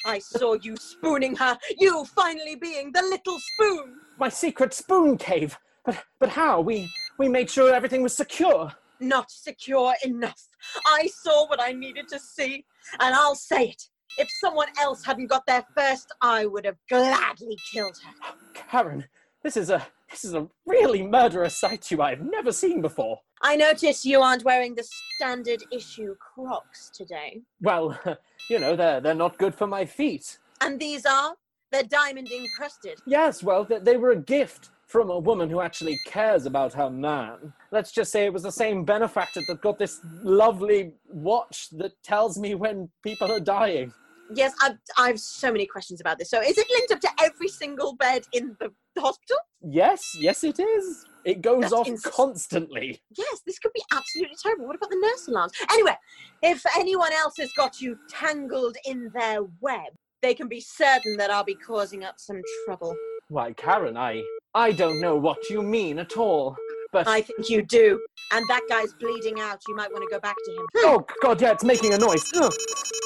I 0.05 0.19
saw 0.19 0.53
you 0.53 0.75
spooning 0.77 1.35
her, 1.37 1.57
you 1.79 2.05
finally 2.15 2.55
being 2.55 2.91
the 2.93 3.01
little 3.01 3.39
spoon. 3.39 3.95
My 4.17 4.29
secret 4.29 4.73
spoon 4.73 5.17
cave. 5.17 5.57
But, 5.85 6.01
but 6.19 6.29
how? 6.29 6.61
We, 6.61 6.87
we 7.17 7.27
made 7.27 7.49
sure 7.49 7.73
everything 7.73 8.03
was 8.03 8.15
secure. 8.15 8.71
Not 8.99 9.29
secure 9.31 9.93
enough. 10.05 10.47
I 10.85 11.07
saw 11.07 11.47
what 11.47 11.61
I 11.61 11.73
needed 11.73 12.07
to 12.09 12.19
see, 12.19 12.65
and 12.99 13.13
I'll 13.13 13.35
say 13.35 13.69
it. 13.69 13.83
If 14.17 14.29
someone 14.39 14.67
else 14.79 15.03
hadn't 15.03 15.27
got 15.27 15.45
there 15.47 15.65
first, 15.75 16.13
I 16.21 16.45
would 16.45 16.65
have 16.65 16.77
gladly 16.89 17.57
killed 17.73 17.97
her. 18.03 18.35
Karen, 18.53 19.05
this 19.41 19.57
is 19.57 19.69
a, 19.69 19.85
this 20.09 20.23
is 20.23 20.35
a 20.35 20.47
really 20.65 21.01
murderous 21.01 21.57
sight 21.57 21.89
you 21.89 22.01
I've 22.01 22.21
never 22.21 22.51
seen 22.51 22.81
before. 22.81 23.19
I 23.41 23.55
notice 23.55 24.05
you 24.05 24.21
aren't 24.21 24.43
wearing 24.43 24.75
the 24.75 24.87
standard 25.15 25.63
issue 25.71 26.15
Crocs 26.15 26.91
today. 26.95 27.41
Well, 27.61 27.99
you 28.49 28.59
know, 28.59 28.75
they're, 28.75 29.01
they're 29.01 29.15
not 29.15 29.37
good 29.37 29.55
for 29.55 29.67
my 29.67 29.85
feet. 29.85 30.37
And 30.61 30.79
these 30.79 31.05
are? 31.05 31.35
They're 31.71 31.83
diamond 31.83 32.31
encrusted. 32.31 32.99
Yes, 33.07 33.41
well, 33.41 33.65
they, 33.65 33.79
they 33.79 33.97
were 33.97 34.11
a 34.11 34.15
gift 34.15 34.69
from 34.85 35.09
a 35.09 35.17
woman 35.17 35.49
who 35.49 35.59
actually 35.59 35.97
cares 36.05 36.45
about 36.45 36.71
her 36.73 36.89
man. 36.89 37.51
Let's 37.71 37.91
just 37.91 38.11
say 38.11 38.25
it 38.25 38.33
was 38.33 38.43
the 38.43 38.51
same 38.51 38.85
benefactor 38.85 39.41
that 39.47 39.59
got 39.61 39.79
this 39.79 39.99
lovely 40.21 40.93
watch 41.07 41.69
that 41.71 41.93
tells 42.03 42.37
me 42.37 42.53
when 42.53 42.89
people 43.01 43.31
are 43.31 43.39
dying. 43.39 43.91
Yes, 44.33 44.53
I've, 44.61 44.77
I've 44.97 45.19
so 45.19 45.51
many 45.51 45.65
questions 45.65 46.01
about 46.01 46.17
this. 46.19 46.29
So 46.29 46.41
is 46.41 46.57
it 46.57 46.67
linked 46.69 46.91
up 46.91 46.99
to 47.01 47.09
every 47.23 47.47
single 47.47 47.95
bed 47.95 48.23
in 48.33 48.55
the 48.59 48.71
hospital? 48.99 49.37
Yes, 49.61 50.01
yes, 50.19 50.43
it 50.43 50.59
is. 50.59 51.05
It 51.25 51.41
goes 51.41 51.61
That's 51.61 51.73
off 51.73 51.87
ins- 51.87 52.01
constantly. 52.01 53.01
Yes, 53.17 53.41
this 53.45 53.59
could 53.59 53.73
be 53.73 53.83
absolutely 53.91 54.35
terrible. 54.41 54.67
What 54.67 54.75
about 54.75 54.89
the 54.89 54.99
nurse 54.99 55.27
alarms? 55.27 55.53
Anyway, 55.71 55.95
if 56.41 56.63
anyone 56.77 57.13
else 57.13 57.35
has 57.39 57.49
got 57.55 57.79
you 57.79 57.97
tangled 58.09 58.75
in 58.85 59.09
their 59.13 59.43
web, 59.61 59.93
they 60.21 60.33
can 60.33 60.47
be 60.47 60.59
certain 60.61 61.17
that 61.17 61.29
I'll 61.29 61.43
be 61.43 61.55
causing 61.55 62.03
up 62.03 62.15
some 62.17 62.41
trouble. 62.65 62.95
Why, 63.29 63.53
Karen, 63.53 63.97
I, 63.97 64.21
I 64.53 64.71
don't 64.71 64.99
know 64.99 65.15
what 65.15 65.49
you 65.49 65.61
mean 65.61 65.99
at 65.99 66.17
all. 66.17 66.55
But 66.91 67.07
I 67.07 67.21
think 67.21 67.49
you 67.49 67.63
do. 67.63 67.99
And 68.31 68.45
that 68.49 68.61
guy's 68.69 68.93
bleeding 68.93 69.39
out. 69.39 69.61
You 69.67 69.75
might 69.75 69.91
want 69.91 70.03
to 70.03 70.09
go 70.13 70.19
back 70.19 70.35
to 70.45 70.51
him. 70.51 70.65
oh 70.77 71.05
god, 71.21 71.41
yeah, 71.41 71.51
it's 71.51 71.63
making 71.63 71.93
a 71.93 71.97
noise. 71.97 72.23
Ugh. 72.35 72.53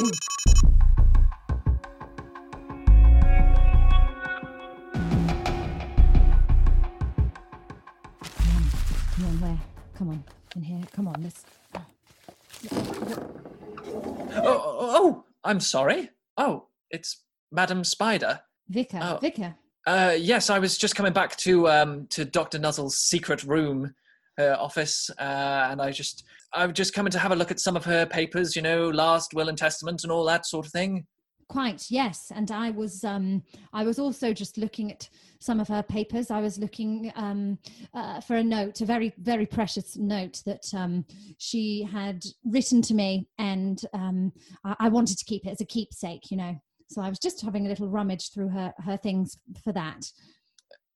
Mm. 0.01 0.12
Come 9.97 10.10
on, 10.10 10.23
in 10.55 10.62
here. 10.62 10.81
Come 10.93 11.07
on, 11.07 11.15
let's. 11.23 11.43
Oh, 12.71 14.43
oh, 14.43 14.77
oh, 14.79 15.23
I'm 15.43 15.60
sorry. 15.60 16.12
Oh, 16.38 16.67
it's 16.91 17.23
Madam 17.51 17.83
Spider. 17.83 18.39
Vicar, 18.69 18.99
Oh. 19.01 19.17
Vicar. 19.17 19.55
Uh, 19.88 20.15
yes, 20.19 20.49
I 20.49 20.60
was 20.60 20.77
just 20.77 20.95
coming 20.95 21.13
back 21.13 21.36
to 21.38 21.67
um, 21.69 22.07
to 22.10 22.25
Doctor 22.25 22.60
Nuzzle's 22.60 22.97
secret 22.97 23.43
room 23.43 23.93
uh, 24.38 24.55
office, 24.60 25.10
uh, 25.17 25.67
and 25.71 25.81
I 25.81 25.91
just 25.91 26.25
I've 26.53 26.73
just 26.73 26.93
coming 26.93 27.12
to 27.12 27.19
have 27.19 27.31
a 27.31 27.36
look 27.36 27.51
at 27.51 27.60
some 27.60 27.77
of 27.77 27.86
her 27.86 28.05
papers. 28.05 28.55
You 28.55 28.62
know, 28.62 28.89
last 28.89 29.33
will 29.33 29.47
and 29.49 29.57
testament 29.57 30.03
and 30.03 30.12
all 30.12 30.25
that 30.25 30.45
sort 30.45 30.65
of 30.65 30.71
thing. 30.73 31.07
Quite, 31.49 31.89
yes. 31.89 32.29
And 32.36 32.51
I 32.51 32.71
was 32.71 33.05
um 33.05 33.41
I 33.71 33.83
was 33.83 33.99
also 33.99 34.33
just 34.33 34.57
looking 34.57 34.91
at 34.91 35.07
some 35.39 35.62
of 35.62 35.69
her 35.69 35.81
papers. 35.81 36.29
I 36.29 36.41
was 36.41 36.57
looking 36.57 37.12
um 37.15 37.57
uh, 37.93 38.19
for 38.19 38.36
a 38.36 38.43
note, 38.43 38.81
a 38.81 38.86
very, 38.86 39.13
very 39.19 39.45
precious 39.45 39.95
note 39.95 40.41
that 40.45 40.65
um 40.73 41.05
she 41.38 41.88
had 41.89 42.25
written 42.43 42.81
to 42.81 42.93
me 42.93 43.29
and 43.38 43.81
um 43.93 44.33
I, 44.65 44.75
I 44.79 44.89
wanted 44.89 45.17
to 45.19 45.25
keep 45.25 45.45
it 45.45 45.51
as 45.51 45.62
a 45.62 45.65
keepsake, 45.65 46.31
you 46.31 46.38
know. 46.38 46.60
So 46.89 47.01
I 47.01 47.07
was 47.07 47.19
just 47.19 47.41
having 47.41 47.65
a 47.65 47.69
little 47.69 47.88
rummage 47.88 48.33
through 48.33 48.49
her 48.49 48.73
her 48.79 48.97
things 48.97 49.38
for 49.63 49.71
that. 49.71 50.12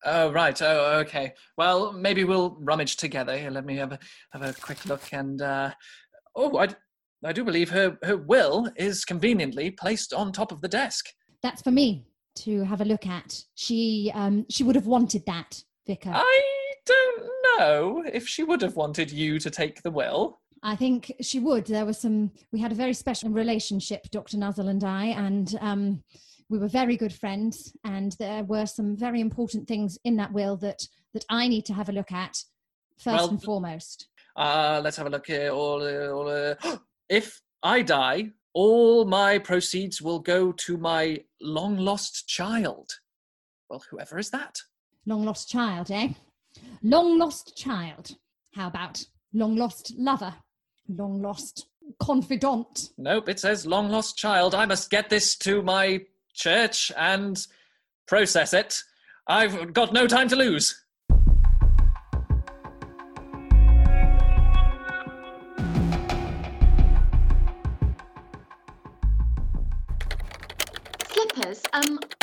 Oh 0.04 0.34
right. 0.34 0.62
Oh 0.62 1.00
okay. 1.00 1.34
Well, 1.58 1.94
maybe 1.94 2.26
we'll 2.26 2.58
rummage 2.60 2.98
together. 2.98 3.38
Here, 3.38 3.52
let 3.52 3.66
me 3.66 3.78
have 3.78 3.94
a 3.94 4.00
have 4.34 4.42
a 4.42 4.54
quick 4.54 4.86
look. 4.86 5.14
And 5.14 5.42
uh, 5.42 5.72
oh, 6.36 6.58
I 6.58 6.70
I 7.24 7.34
do 7.34 7.44
believe 7.44 7.70
her 7.70 7.98
her 8.04 8.18
will 8.18 8.70
is 8.76 9.06
conveniently 9.06 9.72
placed 9.72 10.14
on 10.14 10.32
top 10.32 10.52
of 10.52 10.62
the 10.62 10.68
desk. 10.68 11.06
That's 11.44 11.62
for 11.62 11.72
me 11.72 12.06
to 12.36 12.64
have 12.64 12.82
a 12.82 12.86
look 12.86 13.06
at. 13.06 13.44
She 13.56 14.12
um 14.16 14.46
she 14.50 14.64
would 14.64 14.76
have 14.76 14.88
wanted 14.88 15.26
that, 15.28 15.64
Vicar. 15.86 16.12
I 16.14 16.42
don't 16.86 17.30
know 17.58 18.04
if 18.12 18.28
she 18.28 18.44
would 18.44 18.62
have 18.62 18.76
wanted 18.76 19.12
you 19.12 19.40
to 19.40 19.50
take 19.50 19.84
the 19.84 19.92
will. 19.92 20.40
I 20.64 20.76
think 20.76 21.12
she 21.22 21.40
would. 21.40 21.66
There 21.66 21.86
was 21.86 22.00
some. 22.00 22.32
We 22.52 22.60
had 22.60 22.72
a 22.72 22.76
very 22.76 22.94
special 22.94 23.30
relationship, 23.30 24.10
Dr. 24.12 24.38
Nuzzle 24.38 24.68
and 24.68 24.84
I, 24.84 25.06
and 25.08 25.58
um, 25.60 26.04
we 26.50 26.60
were 26.60 26.68
very 26.68 26.98
good 26.98 27.14
friends. 27.14 27.74
And 27.84 28.16
there 28.20 28.44
were 28.44 28.66
some 28.66 28.96
very 28.96 29.22
important 29.22 29.68
things 29.68 29.98
in 30.04 30.18
that 30.18 30.34
will 30.34 30.58
that 30.58 30.88
that 31.14 31.26
I 31.30 31.48
need 31.48 31.66
to 31.66 31.74
have 31.74 31.90
a 31.90 31.94
look 31.94 32.12
at 32.12 32.44
first 32.98 33.18
Well, 33.18 33.30
and 33.30 33.44
foremost. 33.44 34.08
Uh, 34.36 34.80
let's 34.84 34.98
have 34.98 35.08
a 35.08 35.10
look 35.10 35.28
here. 35.28 35.50
All, 35.52 35.82
all, 35.82 36.30
uh, 36.30 36.56
if 37.12 37.41
I 37.62 37.82
die, 37.82 38.32
all 38.54 39.06
my 39.06 39.38
proceeds 39.38 40.02
will 40.02 40.19
go 40.19 40.54
to 40.54 40.78
my 40.78 41.19
long 41.41 41.78
lost 41.78 42.28
child. 42.28 42.89
Well, 43.69 43.84
whoever 43.91 44.17
is 44.17 44.30
that? 44.32 44.60
Long 45.06 45.26
lost 45.26 45.50
child, 45.50 45.91
eh? 45.91 46.10
Long 46.82 47.19
lost 47.19 47.58
child. 47.58 48.15
How 48.54 48.67
about 48.67 49.06
long 49.34 49.58
lost 49.58 49.93
lover? 49.97 50.34
Long 50.88 51.21
lost 51.21 51.67
confidant? 52.00 52.91
Nope, 52.97 53.28
it 53.28 53.39
says 53.39 53.65
long 53.65 53.89
lost 53.89 54.17
child. 54.17 54.56
I 54.56 54.65
must 54.65 54.89
get 54.89 55.10
this 55.10 55.36
to 55.39 55.62
my 55.62 56.02
church 56.34 56.93
and 56.97 57.45
process 58.08 58.54
it. 58.54 58.82
I've 59.28 59.74
got 59.74 59.91
no 59.91 60.08
time 60.08 60.30
to 60.30 60.36
lose. 60.38 60.81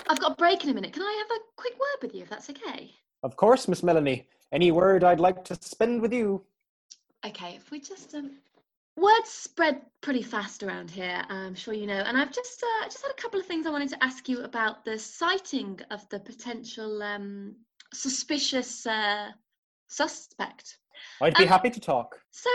I've 0.09 0.21
got 0.21 0.33
a 0.33 0.37
break 0.37 0.64
in 0.64 0.71
a 0.71 0.75
minute. 0.75 0.92
Can 0.92 1.03
I 1.03 1.25
have 1.29 1.37
a 1.38 1.40
quick 1.57 1.75
word 1.75 2.03
with 2.03 2.14
you, 2.14 2.23
if 2.23 2.31
that's 2.31 2.49
okay? 2.51 2.90
Of 3.23 3.37
course, 3.37 3.68
Miss 3.68 3.83
Melanie. 3.83 4.27
Any 4.53 4.71
word 4.71 5.05
I'd 5.05 5.21
like 5.21 5.44
to 5.44 5.55
spend 5.61 6.01
with 6.01 6.12
you? 6.12 6.42
Okay, 7.27 7.55
if 7.57 7.71
we 7.71 7.81
just 7.81 8.14
um, 8.14 8.31
words 8.97 9.29
spread 9.29 9.83
pretty 10.01 10.23
fast 10.23 10.62
around 10.62 10.90
here. 10.90 11.23
I'm 11.29 11.55
sure 11.55 11.75
you 11.75 11.87
know, 11.87 12.03
and 12.07 12.16
I've 12.16 12.33
just 12.33 12.62
uh, 12.62 12.85
just 12.85 13.03
had 13.03 13.11
a 13.11 13.21
couple 13.21 13.38
of 13.38 13.47
things 13.47 13.66
I 13.66 13.71
wanted 13.71 13.90
to 13.90 14.03
ask 14.03 14.29
you 14.29 14.42
about 14.44 14.85
the 14.85 14.99
sighting 14.99 15.81
of 15.90 16.09
the 16.09 16.21
potential 16.21 17.03
um, 17.03 17.57
suspicious 17.92 18.87
uh, 18.87 19.29
suspect. 19.88 20.79
I'd 21.21 21.35
be 21.35 21.42
Um, 21.44 21.49
happy 21.49 21.71
to 21.71 21.81
talk. 21.81 22.18
So, 22.31 22.51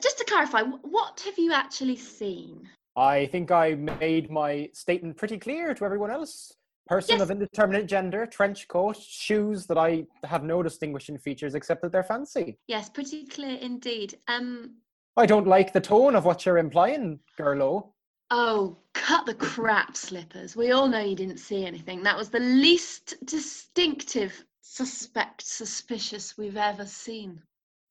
just 0.00 0.18
to 0.18 0.24
clarify, 0.24 0.62
what 0.62 1.20
have 1.20 1.38
you 1.38 1.52
actually 1.52 1.96
seen? 1.96 2.68
I 2.96 3.26
think 3.26 3.50
I 3.50 3.74
made 3.74 4.30
my 4.30 4.70
statement 4.72 5.16
pretty 5.16 5.38
clear 5.38 5.74
to 5.74 5.84
everyone 5.84 6.10
else. 6.10 6.54
Person 6.86 7.14
Yes. 7.14 7.22
of 7.22 7.30
indeterminate 7.30 7.86
gender, 7.86 8.26
trench 8.26 8.68
coat, 8.68 8.96
shoes 8.96 9.66
that 9.66 9.78
I 9.78 10.06
have 10.24 10.44
no 10.44 10.62
distinguishing 10.62 11.16
features 11.16 11.54
except 11.54 11.80
that 11.82 11.92
they're 11.92 12.02
fancy. 12.04 12.58
Yes, 12.66 12.90
pretty 12.90 13.24
clear 13.26 13.56
indeed. 13.58 14.18
Um, 14.28 14.76
I 15.16 15.24
don't 15.24 15.46
like 15.46 15.72
the 15.72 15.80
tone 15.80 16.14
of 16.14 16.24
what 16.26 16.44
you're 16.44 16.58
implying, 16.58 17.20
Gerlo. 17.38 17.92
oh, 18.30 18.76
cut 18.92 19.24
the 19.26 19.34
crap, 19.34 19.96
slippers. 19.96 20.56
We 20.56 20.72
all 20.72 20.88
know 20.88 21.00
you 21.00 21.14
didn't 21.16 21.38
see 21.38 21.64
anything. 21.64 22.02
That 22.02 22.16
was 22.18 22.28
the 22.30 22.40
least 22.40 23.14
distinctive 23.24 24.44
suspect, 24.60 25.42
suspicious 25.42 26.36
we've 26.36 26.56
ever 26.56 26.84
seen. 26.84 27.40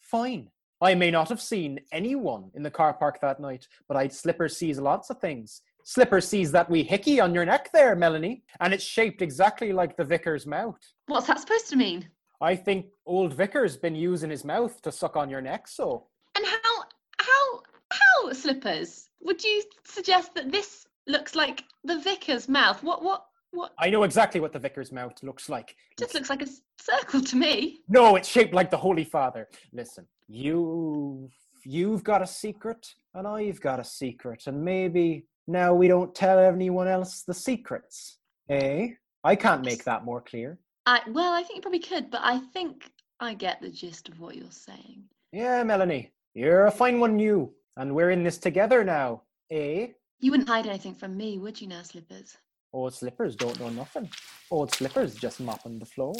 Fine. 0.01 0.49
I 0.81 0.95
may 0.95 1.11
not 1.11 1.29
have 1.29 1.41
seen 1.41 1.79
anyone 1.93 2.51
in 2.55 2.61
the 2.63 2.69
car 2.69 2.93
park 2.93 3.21
that 3.21 3.39
night, 3.39 3.67
but 3.87 3.95
I 3.95 4.07
Slipper 4.09 4.49
sees 4.49 4.79
lots 4.79 5.09
of 5.09 5.19
things. 5.19 5.61
Slipper 5.83 6.21
sees 6.21 6.51
that 6.51 6.69
wee 6.69 6.83
hickey 6.83 7.19
on 7.19 7.33
your 7.33 7.45
neck 7.45 7.69
there, 7.73 7.95
Melanie, 7.95 8.43
and 8.59 8.73
it's 8.73 8.83
shaped 8.83 9.21
exactly 9.21 9.73
like 9.73 9.97
the 9.97 10.03
vicar's 10.03 10.45
mouth. 10.47 10.79
What's 11.07 11.27
that 11.27 11.39
supposed 11.39 11.69
to 11.69 11.75
mean? 11.75 12.07
I 12.41 12.55
think 12.55 12.87
old 13.05 13.33
vicar's 13.33 13.77
been 13.77 13.95
using 13.95 14.29
his 14.29 14.43
mouth 14.45 14.81
to 14.81 14.91
suck 14.91 15.15
on 15.17 15.29
your 15.29 15.41
neck, 15.41 15.67
so. 15.67 16.07
And 16.35 16.45
how 16.45 16.83
how 17.19 17.61
how 17.91 18.33
slippers? 18.33 19.09
Would 19.21 19.43
you 19.43 19.63
suggest 19.85 20.33
that 20.35 20.51
this 20.51 20.85
looks 21.07 21.35
like 21.35 21.63
the 21.83 21.99
vicar's 21.99 22.47
mouth? 22.49 22.81
What 22.83 23.03
what 23.03 23.25
What? 23.51 23.73
I 23.77 23.89
know 23.89 24.03
exactly 24.03 24.39
what 24.41 24.51
the 24.51 24.59
vicar's 24.59 24.91
mouth 24.91 25.21
looks 25.21 25.47
like. 25.47 25.75
Just 25.99 26.15
looks 26.15 26.29
like 26.29 26.41
a 26.41 26.47
circle 26.79 27.21
to 27.21 27.35
me. 27.35 27.81
No, 27.87 28.15
it's 28.15 28.27
shaped 28.27 28.53
like 28.53 28.71
the 28.71 28.77
Holy 28.77 29.03
Father. 29.03 29.47
Listen, 29.71 30.07
you 30.27 31.29
you've 31.65 32.03
got 32.03 32.21
a 32.21 32.27
secret, 32.27 32.95
and 33.13 33.27
I've 33.27 33.61
got 33.61 33.79
a 33.79 33.83
secret, 33.83 34.47
and 34.47 34.63
maybe 34.63 35.25
now 35.47 35.73
we 35.73 35.87
don't 35.87 36.15
tell 36.15 36.39
anyone 36.39 36.87
else 36.87 37.23
the 37.23 37.33
secrets. 37.33 38.17
Eh? 38.49 38.89
I 39.23 39.35
can't 39.35 39.63
make 39.63 39.83
that 39.85 40.03
more 40.03 40.21
clear. 40.21 40.59
I 40.85 41.01
well, 41.07 41.31
I 41.31 41.43
think 41.43 41.57
you 41.57 41.61
probably 41.61 41.79
could, 41.79 42.11
but 42.11 42.21
I 42.23 42.39
think 42.53 42.89
I 43.19 43.33
get 43.33 43.61
the 43.61 43.69
gist 43.69 44.09
of 44.09 44.19
what 44.19 44.35
you're 44.35 44.51
saying. 44.51 45.03
Yeah, 45.31 45.63
Melanie, 45.63 46.11
you're 46.33 46.65
a 46.65 46.71
fine 46.71 46.99
one, 46.99 47.19
you, 47.19 47.53
and 47.77 47.95
we're 47.95 48.11
in 48.11 48.23
this 48.23 48.37
together 48.37 48.83
now. 48.83 49.23
Eh? 49.49 49.87
You 50.19 50.31
wouldn't 50.31 50.49
hide 50.49 50.67
anything 50.67 50.95
from 50.95 51.15
me, 51.15 51.37
would 51.37 51.59
you, 51.59 51.67
now, 51.67 51.83
Slippers? 51.83 52.37
Old 52.73 52.95
Slippers 52.95 53.35
don't 53.35 53.59
know 53.59 53.69
nothing. 53.69 54.09
Old 54.49 54.73
Slippers 54.73 55.13
just 55.13 55.39
mopping 55.39 55.77
the 55.77 55.85
floor. 55.85 56.15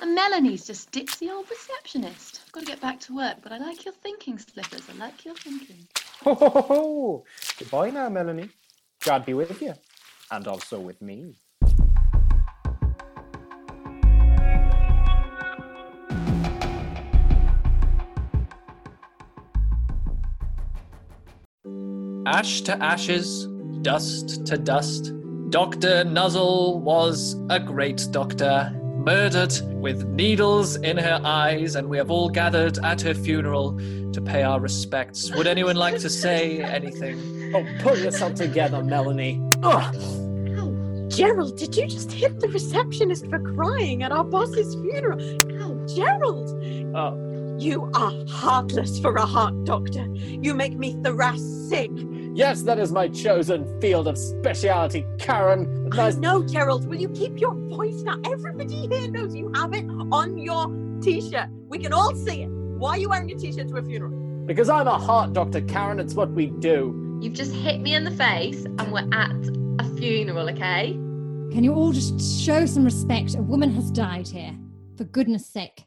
And 0.00 0.16
Melanie's 0.16 0.66
just 0.66 0.90
ditzy 0.90 1.30
old 1.30 1.48
receptionist. 1.48 2.40
I've 2.44 2.50
got 2.52 2.60
to 2.60 2.66
get 2.66 2.80
back 2.80 2.98
to 3.00 3.14
work, 3.14 3.36
but 3.40 3.52
I 3.52 3.58
like 3.58 3.84
your 3.84 3.94
thinking, 3.94 4.36
Slippers. 4.36 4.82
I 4.90 4.98
like 4.98 5.24
your 5.24 5.36
thinking. 5.36 5.86
Ho 6.24 6.34
ho 6.34 6.50
ho 6.50 6.60
ho! 6.62 7.24
Goodbye 7.56 7.90
now, 7.90 8.08
Melanie. 8.08 8.50
God 9.04 9.24
be 9.24 9.34
with 9.34 9.62
you, 9.62 9.74
and 10.32 10.48
also 10.48 10.80
with 10.80 11.00
me. 11.00 11.36
Ash 22.26 22.60
to 22.62 22.82
ashes, 22.82 23.46
dust 23.82 24.44
to 24.46 24.58
dust. 24.58 25.12
Dr. 25.52 26.02
Nuzzle 26.04 26.80
was 26.80 27.36
a 27.50 27.60
great 27.60 28.06
doctor, 28.10 28.72
murdered 28.96 29.52
with 29.82 30.02
needles 30.06 30.76
in 30.76 30.96
her 30.96 31.20
eyes, 31.22 31.76
and 31.76 31.90
we 31.90 31.98
have 31.98 32.10
all 32.10 32.30
gathered 32.30 32.78
at 32.82 33.02
her 33.02 33.12
funeral 33.12 33.76
to 34.14 34.22
pay 34.22 34.44
our 34.44 34.58
respects. 34.58 35.30
Would 35.34 35.46
anyone 35.46 35.76
like 35.76 35.98
to 35.98 36.08
say 36.08 36.62
anything? 36.62 37.52
Oh, 37.54 37.66
pull 37.80 37.98
yourself 37.98 38.34
together, 38.34 38.82
Melanie. 38.82 39.42
Ugh. 39.62 39.94
Ow. 39.94 41.08
Gerald, 41.08 41.58
did 41.58 41.76
you 41.76 41.86
just 41.86 42.10
hit 42.10 42.40
the 42.40 42.48
receptionist 42.48 43.26
for 43.28 43.38
crying 43.38 44.02
at 44.02 44.10
our 44.10 44.24
boss's 44.24 44.74
funeral? 44.76 45.20
Ow, 45.20 45.86
Gerald! 45.94 46.48
Oh, 46.96 47.56
You 47.58 47.90
are 47.92 48.14
heartless 48.26 48.98
for 49.00 49.14
a 49.16 49.26
heart 49.26 49.64
doctor. 49.64 50.06
You 50.14 50.54
make 50.54 50.78
me 50.78 50.96
thoracic. 51.02 51.90
Yes, 52.34 52.62
that 52.62 52.78
is 52.78 52.92
my 52.92 53.08
chosen 53.08 53.80
field 53.80 54.08
of 54.08 54.16
speciality, 54.18 55.04
Karen. 55.18 55.88
I 55.92 55.96
Nice. 55.96 56.16
know, 56.16 56.42
Gerald. 56.42 56.86
Will 56.88 57.00
you 57.00 57.08
keep 57.10 57.38
your 57.40 57.54
voice 57.54 58.02
now? 58.02 58.18
Everybody 58.24 58.86
here 58.88 59.10
knows 59.10 59.34
you 59.34 59.50
have 59.54 59.72
it 59.74 59.84
on 60.10 60.38
your 60.38 60.66
t-shirt. 61.02 61.48
We 61.68 61.78
can 61.78 61.92
all 61.92 62.14
see 62.14 62.42
it. 62.42 62.48
Why 62.48 62.90
are 62.92 62.98
you 62.98 63.08
wearing 63.10 63.30
a 63.30 63.34
t-shirt 63.34 63.68
to 63.68 63.76
a 63.76 63.82
funeral? 63.82 64.12
Because 64.46 64.68
I'm 64.68 64.88
a 64.88 64.98
heart 64.98 65.32
doctor, 65.32 65.60
Karen. 65.60 66.00
It's 66.00 66.14
what 66.14 66.30
we 66.32 66.46
do. 66.46 67.18
You've 67.22 67.34
just 67.34 67.52
hit 67.52 67.80
me 67.80 67.94
in 67.94 68.04
the 68.04 68.10
face, 68.10 68.64
and 68.64 68.92
we're 68.92 69.08
at 69.12 69.30
a 69.78 69.96
funeral, 69.96 70.48
okay? 70.50 70.92
Can 71.52 71.62
you 71.62 71.74
all 71.74 71.92
just 71.92 72.40
show 72.40 72.66
some 72.66 72.84
respect? 72.84 73.34
A 73.34 73.42
woman 73.42 73.70
has 73.74 73.90
died 73.90 74.26
here. 74.26 74.56
For 74.96 75.04
goodness 75.04 75.46
sake. 75.46 75.84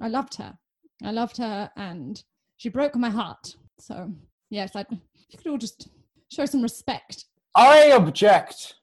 I 0.00 0.08
loved 0.08 0.36
her. 0.36 0.56
I 1.04 1.10
loved 1.10 1.36
her 1.38 1.70
and 1.76 2.22
she 2.56 2.68
broke 2.68 2.94
my 2.96 3.10
heart. 3.10 3.56
So, 3.78 4.12
yes, 4.50 4.74
I, 4.76 4.84
you 5.30 5.38
could 5.38 5.46
all 5.50 5.58
just 5.58 5.88
show 6.30 6.44
some 6.46 6.62
respect. 6.62 7.24
I 7.54 7.92
object. 7.92 8.74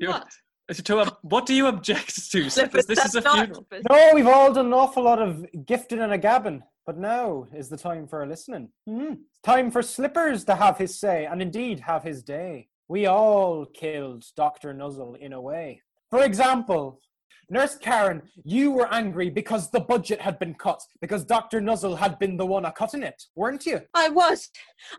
What? 0.00 0.26
To 0.84 0.98
a, 1.00 1.18
what 1.22 1.46
do 1.46 1.54
you 1.54 1.66
object 1.66 2.30
to? 2.30 2.48
Slippers? 2.50 2.86
This 2.86 3.04
is 3.04 3.14
a 3.16 3.20
That's 3.20 3.24
not- 3.36 3.44
funeral. 3.46 3.66
No, 3.90 4.10
we've 4.14 4.26
all 4.28 4.52
done 4.52 4.66
an 4.66 4.72
awful 4.72 5.02
lot 5.02 5.20
of 5.20 5.44
gifting 5.66 5.98
and 6.00 6.12
a 6.12 6.18
gabbing, 6.18 6.62
but 6.86 6.96
now 6.96 7.46
is 7.52 7.68
the 7.68 7.76
time 7.76 8.06
for 8.06 8.22
a 8.22 8.26
listening. 8.26 8.68
Hmm. 8.86 9.14
It's 9.28 9.40
time 9.42 9.70
for 9.72 9.82
Slippers 9.82 10.44
to 10.44 10.54
have 10.54 10.78
his 10.78 10.98
say, 10.98 11.26
and 11.26 11.42
indeed 11.42 11.80
have 11.80 12.04
his 12.04 12.22
day. 12.22 12.68
We 12.86 13.06
all 13.06 13.66
killed 13.66 14.24
Dr. 14.36 14.72
Nuzzle 14.72 15.16
in 15.16 15.32
a 15.32 15.40
way. 15.40 15.82
For 16.10 16.22
example, 16.24 17.00
Nurse 17.50 17.76
Karen, 17.76 18.22
you 18.44 18.70
were 18.70 18.86
angry 18.94 19.28
because 19.28 19.70
the 19.70 19.80
budget 19.80 20.20
had 20.20 20.38
been 20.38 20.54
cut, 20.54 20.80
because 21.00 21.24
Dr. 21.24 21.60
Nuzzle 21.60 21.96
had 21.96 22.16
been 22.20 22.36
the 22.36 22.46
one 22.46 22.64
a 22.64 22.70
cutting 22.70 23.02
it, 23.02 23.20
weren't 23.34 23.66
you? 23.66 23.80
I 23.92 24.08
was. 24.08 24.48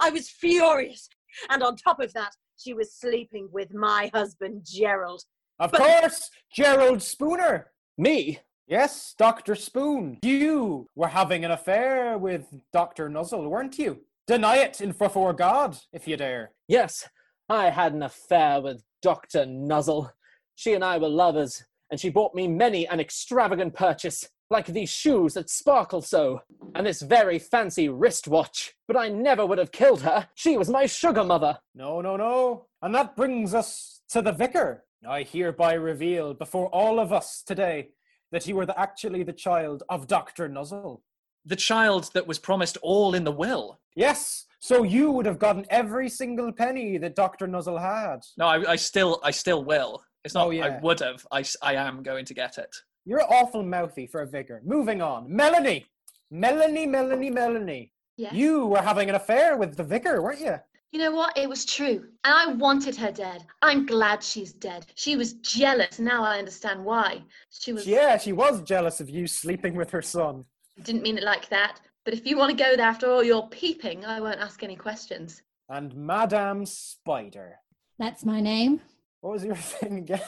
I 0.02 0.10
was 0.10 0.30
furious. 0.30 1.08
And 1.50 1.64
on 1.64 1.78
top 1.78 2.02
of 2.02 2.12
that, 2.14 2.36
she 2.58 2.74
was 2.74 2.94
sleeping 2.94 3.48
with 3.54 3.74
my 3.74 4.12
husband, 4.14 4.66
Gerald. 4.66 5.24
Of 5.60 5.72
But- 5.72 5.80
course, 5.82 6.30
Gerald 6.54 7.02
Spooner. 7.02 7.72
Me? 7.98 8.40
Yes, 8.68 9.16
Dr. 9.18 9.56
Spoon. 9.56 10.20
You 10.22 10.88
were 10.96 11.08
having 11.08 11.46
an 11.46 11.52
affair 11.52 12.18
with 12.18 12.48
Dr. 12.74 13.08
Nuzzle, 13.10 13.48
weren't 13.48 13.80
you? 13.80 14.02
Deny 14.28 14.58
it 14.58 14.82
in 14.82 14.92
before 14.92 15.34
God, 15.34 15.78
if 15.94 16.06
you 16.08 16.18
dare. 16.18 16.52
Yes, 16.68 17.08
I 17.48 17.70
had 17.70 17.94
an 17.94 18.04
affair 18.04 18.62
with 18.62 18.84
Dr. 19.02 19.46
Nuzzle. 19.46 20.12
She 20.56 20.74
and 20.74 20.84
I 20.84 20.98
were 20.98 21.10
lovers, 21.10 21.64
and 21.92 22.00
she 22.00 22.10
bought 22.10 22.34
me 22.34 22.48
many 22.48 22.88
an 22.88 23.00
extravagant 23.00 23.76
purchase, 23.76 24.28
like 24.50 24.68
these 24.68 24.90
shoes 24.90 25.34
that 25.34 25.50
sparkle 25.50 26.02
so, 26.02 26.42
and 26.74 26.88
this 26.88 27.02
very 27.02 27.38
fancy 27.38 27.90
wristwatch. 27.90 28.74
But 28.88 28.98
I 28.98 29.10
never 29.10 29.46
would 29.46 29.58
have 29.58 29.72
killed 29.72 30.02
her. 30.02 30.28
She 30.36 30.58
was 30.58 30.70
my 30.70 30.86
sugar 30.86 31.24
mother. 31.24 31.60
No, 31.76 32.02
no, 32.02 32.16
no. 32.16 32.68
And 32.82 32.96
that 32.96 33.16
brings 33.16 33.54
us 33.54 34.02
to 34.10 34.22
the 34.22 34.32
vicar. 34.32 34.86
I 35.08 35.24
hereby 35.24 35.74
reveal 35.74 36.34
before 36.34 36.68
all 36.68 37.00
of 37.00 37.12
us 37.12 37.44
today 37.44 37.90
that 38.32 38.48
you 38.48 38.56
were 38.56 38.66
the, 38.66 38.80
actually 38.80 39.24
the 39.24 39.34
child 39.34 39.84
of 39.90 40.08
Dr. 40.08 40.48
Nuzzle. 40.48 41.04
The 41.46 41.56
child 41.56 42.12
that 42.14 42.28
was 42.28 42.40
promised 42.40 42.78
all 42.82 43.16
in 43.16 43.24
the 43.24 43.32
will. 43.32 43.80
Yes, 43.96 44.46
so 44.60 44.84
you 44.84 45.12
would 45.12 45.26
have 45.26 45.40
gotten 45.40 45.66
every 45.70 46.08
single 46.08 46.52
penny 46.52 46.98
that 47.00 47.16
Dr. 47.16 47.48
Nuzzle 47.48 47.80
had. 47.80 48.20
No, 48.38 48.46
I, 48.46 48.72
I 48.72 48.76
still, 48.76 49.20
I 49.24 49.32
still 49.32 49.64
will. 49.64 50.04
It's 50.24 50.34
not. 50.34 50.48
Oh, 50.48 50.50
yeah. 50.52 50.66
I 50.66 50.80
would 50.80 51.00
have. 51.00 51.26
I, 51.32 51.44
I 51.62 51.76
am 51.76 52.04
going 52.04 52.26
to 52.26 52.34
get 52.34 52.58
it. 52.58 52.76
You're 53.06 53.24
awful 53.34 53.64
mouthy 53.64 54.08
for 54.08 54.22
a 54.22 54.28
vicar. 54.28 54.62
Moving 54.64 55.02
on. 55.02 55.34
Melanie. 55.34 55.86
Melanie, 56.30 56.86
Melanie, 56.86 57.32
Melanie. 57.32 57.92
Yes. 58.18 58.34
You 58.34 58.68
were 58.68 58.82
having 58.82 59.10
an 59.10 59.16
affair 59.16 59.58
with 59.58 59.76
the 59.76 59.84
vicar, 59.84 60.22
weren't 60.22 60.40
you? 60.40 60.56
You 60.92 61.00
know 61.00 61.12
what? 61.12 61.38
It 61.38 61.48
was 61.48 61.66
true. 61.66 62.06
And 62.24 62.34
I 62.34 62.54
wanted 62.54 62.96
her 62.98 63.12
dead. 63.12 63.46
I'm 63.62 63.86
glad 63.86 64.22
she's 64.22 64.54
dead. 64.54 64.86
She 64.96 65.16
was 65.16 65.34
jealous. 65.34 66.00
Now 66.00 66.24
I 66.24 66.38
understand 66.38 66.84
why. 66.84 67.24
She 67.50 67.74
was. 67.74 67.88
Yeah, 67.88 68.18
she 68.18 68.34
was 68.34 68.62
jealous 68.62 69.00
of 69.00 69.10
you 69.10 69.26
sleeping 69.26 69.76
with 69.76 69.90
her 69.92 70.02
son. 70.02 70.44
Didn't 70.84 71.04
mean 71.04 71.18
it 71.18 71.24
like 71.24 71.50
that. 71.50 71.80
But 72.04 72.14
if 72.14 72.26
you 72.26 72.38
want 72.38 72.56
to 72.58 72.64
go 72.64 72.76
there 72.76 72.86
after 72.86 73.10
all 73.10 73.24
your 73.24 73.48
peeping, 73.50 74.06
I 74.06 74.20
won't 74.20 74.40
ask 74.40 74.64
any 74.64 74.76
questions. 74.76 75.42
And 75.70 75.96
Madame 75.96 76.66
Spider. 76.66 77.60
That's 77.98 78.26
my 78.26 78.42
name. 78.42 78.82
What 79.22 79.34
was 79.34 79.46
your 79.46 79.56
thing 79.56 80.00
again? 80.00 80.22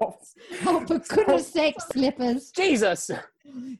Oh, 0.00 0.16
for 0.86 0.98
goodness 1.08 1.52
sake, 1.52 1.76
slippers. 1.92 2.50
Jesus! 2.50 3.10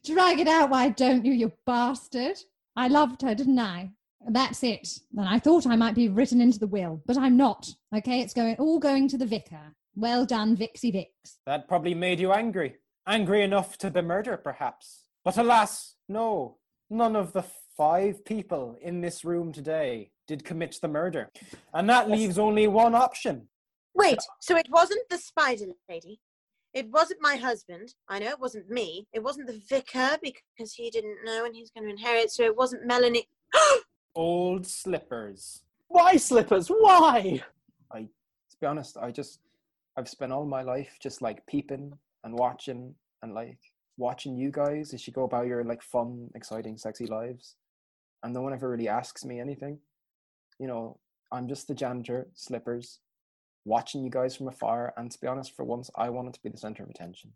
Drag 0.05 0.41
it 0.41 0.49
out, 0.49 0.71
why 0.71 0.89
don't 0.91 1.25
you, 1.25 1.33
you 1.33 1.53
bastard? 1.67 2.39
I 2.75 2.89
loved 2.89 3.23
her, 3.23 3.35
didn't 3.35 3.59
I? 3.59 3.91
That's 4.29 4.63
it. 4.63 4.89
And 5.17 5.29
I 5.29 5.39
thought 5.39 5.67
I 5.67 5.77
might 5.77 5.95
be 5.95 6.09
written 6.09 6.41
into 6.41 6.59
the 6.59 6.67
will, 6.67 7.03
but 7.07 7.17
I'm 7.17 7.37
not. 7.37 7.69
Okay, 7.95 8.21
it's 8.21 8.35
going 8.35 8.57
all 8.57 8.79
going 8.79 9.09
to 9.09 9.19
the 9.19 9.27
vicar. 9.27 9.75
Well 9.95 10.25
done, 10.25 10.57
Vixie 10.57 10.93
Vix. 10.93 11.39
That 11.47 11.69
probably 11.69 11.95
made 11.95 12.21
you 12.21 12.33
angry. 12.33 12.77
Angry 13.07 13.43
enough 13.43 13.79
to 13.79 13.91
be 13.91 14.01
murder, 14.01 14.37
perhaps. 14.37 15.05
But 15.25 15.37
alas, 15.37 15.97
no. 16.09 16.59
None 16.91 17.17
of 17.17 17.33
the 17.33 17.45
five 17.77 18.25
people 18.25 18.79
in 18.81 19.01
this 19.01 19.25
room 19.25 19.53
today 19.53 20.11
did 20.27 20.45
commit 20.45 20.77
the 20.81 20.89
murder. 20.89 21.31
And 21.73 21.89
that 21.89 22.11
leaves 22.11 22.39
only 22.39 22.67
one 22.67 22.95
option. 22.95 23.49
Wait, 23.99 24.19
so 24.39 24.57
it 24.57 24.69
wasn't 24.71 25.03
the 25.11 25.19
spider 25.19 25.67
lady. 25.89 26.21
It 26.73 26.89
wasn't 26.91 27.21
my 27.21 27.35
husband. 27.35 27.95
I 28.09 28.21
know 28.21 28.29
it 28.29 28.39
wasn't 28.39 28.71
me. 28.71 29.09
It 29.13 29.23
wasn't 29.23 29.49
the 29.49 29.61
vicar 29.69 30.17
because 30.23 30.73
he 30.73 30.89
didn't 30.89 31.25
know 31.25 31.45
and 31.45 31.55
he's 31.55 31.71
going 31.71 31.85
to 31.85 31.91
inherit. 31.91 32.31
So 32.31 32.45
it 32.45 32.57
wasn't 32.57 32.87
Melanie. 32.87 33.29
Old 34.15 34.65
slippers. 34.67 35.63
Why 35.89 36.17
slippers? 36.17 36.69
Why? 36.69 37.43
I, 37.93 38.03
to 38.03 38.57
be 38.61 38.67
honest, 38.69 38.97
I 38.99 39.11
just 39.11 39.41
I've 39.97 40.09
spent 40.09 40.31
all 40.31 40.47
my 40.47 40.63
life 40.63 40.97
just 41.03 41.21
like 41.21 41.45
peeping 41.47 41.93
and 42.23 42.39
watching 42.39 42.95
and 43.23 43.35
like 43.35 43.59
watching 43.97 44.37
you 44.37 44.53
guys 44.53 44.95
as 44.95 45.09
you 45.09 45.13
go 45.13 45.25
about 45.25 45.49
your 45.49 45.65
like 45.65 45.83
fun, 45.83 46.31
exciting, 46.37 46.79
sexy 46.79 47.07
lives. 47.07 47.57
And 48.23 48.33
no 48.33 48.43
one 48.43 48.53
ever 48.53 48.71
really 48.71 48.89
asks 48.89 49.25
me 49.25 49.41
anything. 49.41 49.79
You 50.61 50.69
know, 50.69 50.99
I'm 51.33 51.49
just 51.49 51.67
the 51.67 51.75
janitor, 51.75 52.29
slippers, 52.35 53.01
watching 53.69 54.03
you 54.03 54.11
guys 54.11 54.35
from 54.37 54.49
afar. 54.49 54.93
And 54.97 55.11
to 55.11 55.21
be 55.21 55.27
honest, 55.27 55.55
for 55.55 55.65
once, 55.65 55.91
I 55.97 56.09
wanted 56.11 56.35
to 56.35 56.43
be 56.43 56.49
the 56.49 56.59
center 56.59 56.83
of 56.83 56.91
attention. 56.91 57.33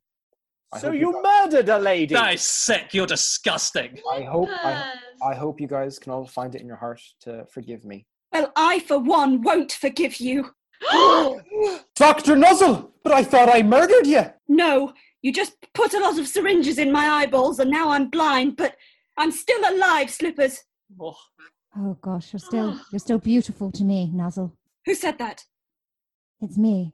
I 0.72 0.78
so 0.78 0.90
hope 0.90 0.98
you 1.00 1.12
guys- 1.12 1.22
murdered 1.52 1.68
a 1.68 1.78
lady. 1.78 2.14
That 2.14 2.34
is 2.34 2.42
sick. 2.42 2.94
You're 2.94 3.06
disgusting. 3.06 4.00
I 4.10 4.22
hope 4.22 4.48
I, 4.50 4.94
I 5.22 5.34
hope 5.34 5.60
you 5.60 5.68
guys 5.68 5.98
can 5.98 6.12
all 6.12 6.26
find 6.26 6.54
it 6.54 6.60
in 6.62 6.66
your 6.66 6.76
heart 6.76 7.00
to 7.20 7.46
forgive 7.52 7.84
me. 7.84 8.06
Well, 8.32 8.50
I, 8.56 8.80
for 8.80 8.98
one, 8.98 9.42
won't 9.42 9.72
forgive 9.72 10.16
you. 10.16 10.50
Dr. 11.94 12.34
Nuzzle! 12.36 12.90
But 13.04 13.12
I 13.12 13.22
thought 13.22 13.48
I 13.48 13.62
murdered 13.62 14.06
you! 14.06 14.24
No, 14.48 14.92
you 15.20 15.32
just 15.32 15.54
put 15.74 15.94
a 15.94 16.00
lot 16.00 16.18
of 16.18 16.26
syringes 16.26 16.78
in 16.78 16.90
my 16.90 17.06
eyeballs 17.06 17.58
and 17.58 17.70
now 17.70 17.90
I'm 17.90 18.08
blind, 18.08 18.56
but 18.56 18.76
I'm 19.16 19.30
still 19.30 19.60
alive, 19.70 20.10
Slippers. 20.10 20.60
Oh, 21.00 21.16
Oh 21.76 21.96
gosh, 22.02 22.32
you're 22.32 22.40
still 22.40 22.74
ah. 22.78 22.84
you're 22.92 22.98
still 22.98 23.18
beautiful 23.18 23.70
to 23.72 23.84
me, 23.84 24.10
Nuzzle. 24.12 24.52
Who 24.84 24.94
said 24.94 25.18
that? 25.18 25.44
It's 26.42 26.58
me. 26.58 26.92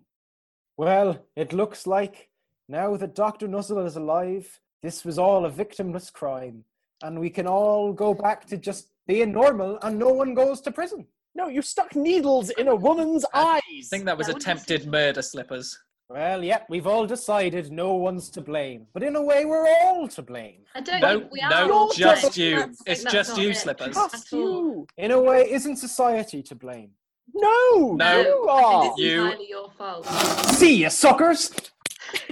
Well, 0.76 1.24
it 1.34 1.52
looks 1.52 1.86
like 1.86 2.28
now 2.68 2.96
that 2.96 3.14
Dr. 3.14 3.48
Nuzzle 3.48 3.84
is 3.86 3.96
alive, 3.96 4.60
this 4.82 5.04
was 5.04 5.18
all 5.18 5.46
a 5.46 5.50
victimless 5.50 6.12
crime. 6.12 6.64
And 7.02 7.18
we 7.18 7.30
can 7.30 7.46
all 7.46 7.92
go 7.92 8.12
back 8.14 8.46
to 8.48 8.56
just 8.56 8.88
being 9.06 9.32
normal 9.32 9.78
and 9.82 9.98
no 9.98 10.08
one 10.10 10.34
goes 10.34 10.60
to 10.62 10.70
prison. 10.70 11.06
No, 11.34 11.48
you 11.48 11.62
stuck 11.62 11.94
needles 11.96 12.50
in 12.50 12.68
a 12.68 12.74
woman's 12.74 13.24
eyes. 13.32 13.32
I 13.34 13.60
eyes. 13.78 13.88
think 13.88 14.04
that 14.06 14.18
was 14.18 14.26
That 14.26 14.34
would 14.34 14.44
be 14.44 14.50
attempted 14.50 14.86
murder 14.86 15.22
slippers. 15.22 15.78
Well, 16.10 16.42
yep, 16.42 16.66
we've 16.70 16.86
all 16.86 17.06
decided 17.06 17.70
no 17.70 17.92
one's 17.94 18.30
to 18.30 18.40
blame. 18.40 18.86
But 18.94 19.02
in 19.02 19.14
a 19.14 19.22
way, 19.22 19.44
we're 19.44 19.68
all 19.82 20.08
to 20.08 20.22
blame. 20.22 20.64
I 20.74 20.80
don't 20.80 21.00
No, 21.00 21.20
think 21.20 21.32
we 21.32 21.40
are. 21.40 21.50
no, 21.50 21.72
all 21.72 21.92
just 21.92 22.32
to 22.32 22.38
blame. 22.40 22.48
you. 22.50 22.56
That's- 22.56 22.82
It's 22.86 23.02
that's 23.04 23.12
just 23.14 23.38
you, 23.38 23.50
it 23.50 23.56
Slippers. 23.56 23.94
Just 23.94 24.32
you. 24.32 24.86
In 24.96 25.10
a 25.12 25.20
way, 25.20 25.50
isn't 25.50 25.76
society 25.76 26.42
to 26.44 26.54
blame? 26.54 26.90
No, 27.34 27.94
No. 27.94 28.20
you 28.20 28.48
I 28.48 28.62
are. 28.62 28.82
think 28.82 28.92
it's 28.92 29.00
You- 29.02 29.24
entirely 29.24 29.48
your 29.48 29.70
fault. 29.76 30.06
See 30.06 30.74
you, 30.82 30.90
suckers! 30.90 31.52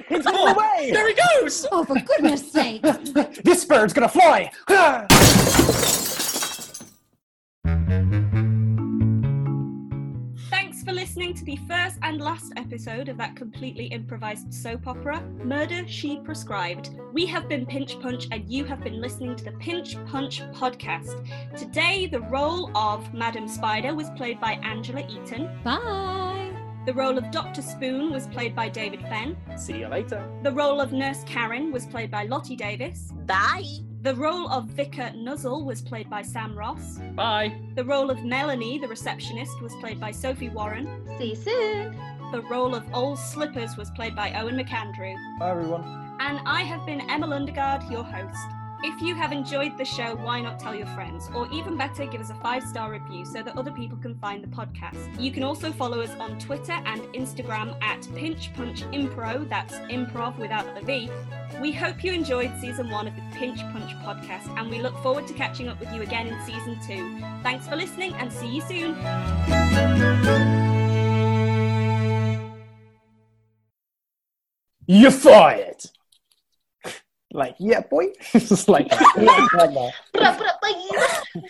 It's 0.09 0.27
all 0.27 0.49
away. 0.49 0.91
There 0.93 1.07
he 1.09 1.15
goes! 1.41 1.67
Oh, 1.71 1.85
for 1.85 1.97
goodness 2.01 2.51
sake! 2.59 2.81
this 2.83 3.65
bird's 3.67 3.93
gonna 3.93 4.09
fly! 4.09 4.51
listening 11.17 11.35
to 11.35 11.45
the 11.47 11.57
first 11.67 11.97
and 12.03 12.21
last 12.21 12.53
episode 12.57 13.09
of 13.09 13.17
that 13.17 13.35
completely 13.35 13.87
improvised 13.87 14.53
soap 14.53 14.87
opera, 14.87 15.23
Murder 15.43 15.89
She 15.89 16.19
Prescribed. 16.19 16.91
We 17.15 17.25
have 17.25 17.49
been 17.49 17.65
Pinch 17.65 17.99
Punch 18.01 18.29
and 18.33 18.47
you 18.47 18.67
have 18.67 18.85
been 18.85 19.01
listening 19.01 19.35
to 19.37 19.45
the 19.45 19.53
Pinch 19.53 19.97
Punch 20.05 20.43
podcast. 20.53 21.27
Today, 21.57 22.07
the 22.07 22.21
role 22.21 22.71
of 22.77 23.15
Madam 23.15 23.49
Spider 23.49 23.95
was 23.95 24.11
played 24.11 24.39
by 24.43 24.61
Angela 24.63 25.05
Eyton. 25.05 25.49
Bye. 25.65 26.55
The 26.85 26.93
role 26.93 27.17
of 27.17 27.31
Dr. 27.31 27.63
Spoon 27.63 28.13
was 28.13 28.27
played 28.27 28.55
by 28.55 28.69
David 28.69 29.01
Fenne. 29.01 29.39
See 29.59 29.79
you 29.79 29.89
later. 29.89 30.23
The 30.43 30.53
role 30.53 30.83
of 30.83 30.93
Nurse 30.93 31.25
Karen 31.25 31.73
was 31.73 31.87
played 31.87 32.11
by 32.11 32.25
Lottie 32.25 32.57
Davies. 32.57 33.11
Bye. 33.25 33.86
The 34.07 34.15
role 34.15 34.49
of 34.51 34.67
Vicar 34.67 35.11
Nuzzle 35.17 35.65
was 35.65 35.83
played 35.83 36.09
by 36.09 36.23
Sam 36.23 36.57
Ross. 36.57 37.01
Bye. 37.17 37.61
The 37.75 37.85
role 37.85 38.09
of 38.09 38.23
Melanie, 38.23 38.79
the 38.79 38.87
receptionist, 38.87 39.61
was 39.61 39.75
played 39.81 39.99
by 39.99 40.13
Sophie 40.13 40.49
Warren. 40.49 40.87
See 41.19 41.31
you 41.31 41.35
soon. 41.35 41.97
The 42.31 42.43
role 42.43 42.77
of 42.77 42.85
Old 42.95 43.19
Slippers 43.19 43.77
was 43.77 43.91
played 43.91 44.15
by 44.15 44.31
Eoin 44.31 44.65
McAndrew. 44.65 45.17
Bye, 45.41 45.51
everyone. 45.51 45.83
And 46.21 46.39
I 46.47 46.63
have 46.63 46.87
been 46.87 47.01
Emma 47.11 47.27
Lundegaard, 47.27 47.91
your 47.91 48.05
host. 48.05 48.56
If 48.83 49.01
you 49.01 49.15
have 49.15 49.33
enjoyed 49.33 49.79
the 49.79 49.85
show, 49.85 50.17
why 50.17 50.41
not 50.41 50.59
tell 50.59 50.75
your 50.75 50.87
friends? 50.89 51.31
Or 51.35 51.51
even 51.51 51.77
better, 51.77 52.05
give 52.07 52.21
us 52.21 52.31
a 52.31 52.35
five 52.35 52.63
star 52.63 52.93
review 52.93 53.25
so 53.25 53.43
that 53.43 53.57
other 53.57 53.71
people 53.73 53.97
can 53.97 54.15
find 54.19 54.45
the 54.45 54.49
podcast. 54.49 55.19
You 55.19 55.31
can 55.31 55.43
also 55.43 55.73
follow 55.73 56.01
us 56.01 56.11
on 56.21 56.39
Twitter 56.39 56.73
and 56.73 57.01
Instagram 57.15 57.83
at 57.83 58.07
Pinch 58.15 58.53
Punch 58.55 58.83
Impro, 58.93 59.49
that's 59.49 59.75
improv 59.91 60.39
without 60.39 60.75
the 60.75 60.83
V. 60.83 61.11
We 61.61 61.73
hope 61.73 62.05
you 62.05 62.13
enjoyed 62.13 62.53
season 62.61 62.91
one 62.91 63.07
of 63.09 63.17
the 63.17 63.23
Pinch 63.33 63.61
Punch 63.61 63.93
podcast, 64.05 64.55
and 64.59 64.71
we 64.71 64.81
look 64.81 64.97
forward 65.03 65.27
to 65.29 65.35
catching 65.35 65.69
up 65.69 65.81
with 65.81 65.93
you 65.93 66.03
again 66.03 66.27
in 66.27 66.39
season 66.45 66.79
two. 66.87 67.19
Thanks 67.43 67.67
for 67.67 67.77
listening 67.77 68.13
and 68.15 68.31
see 68.31 68.49
you 68.49 68.61
soon. 68.61 68.95
You're 74.87 75.11
fired! 75.11 75.83
Like, 77.37 77.55
yeah, 77.59 77.81
boy. 77.81 78.07
It's 78.35 78.49
just 78.49 78.69
like, 78.69 78.89
blah, 79.17 79.67
blah. 79.69 79.91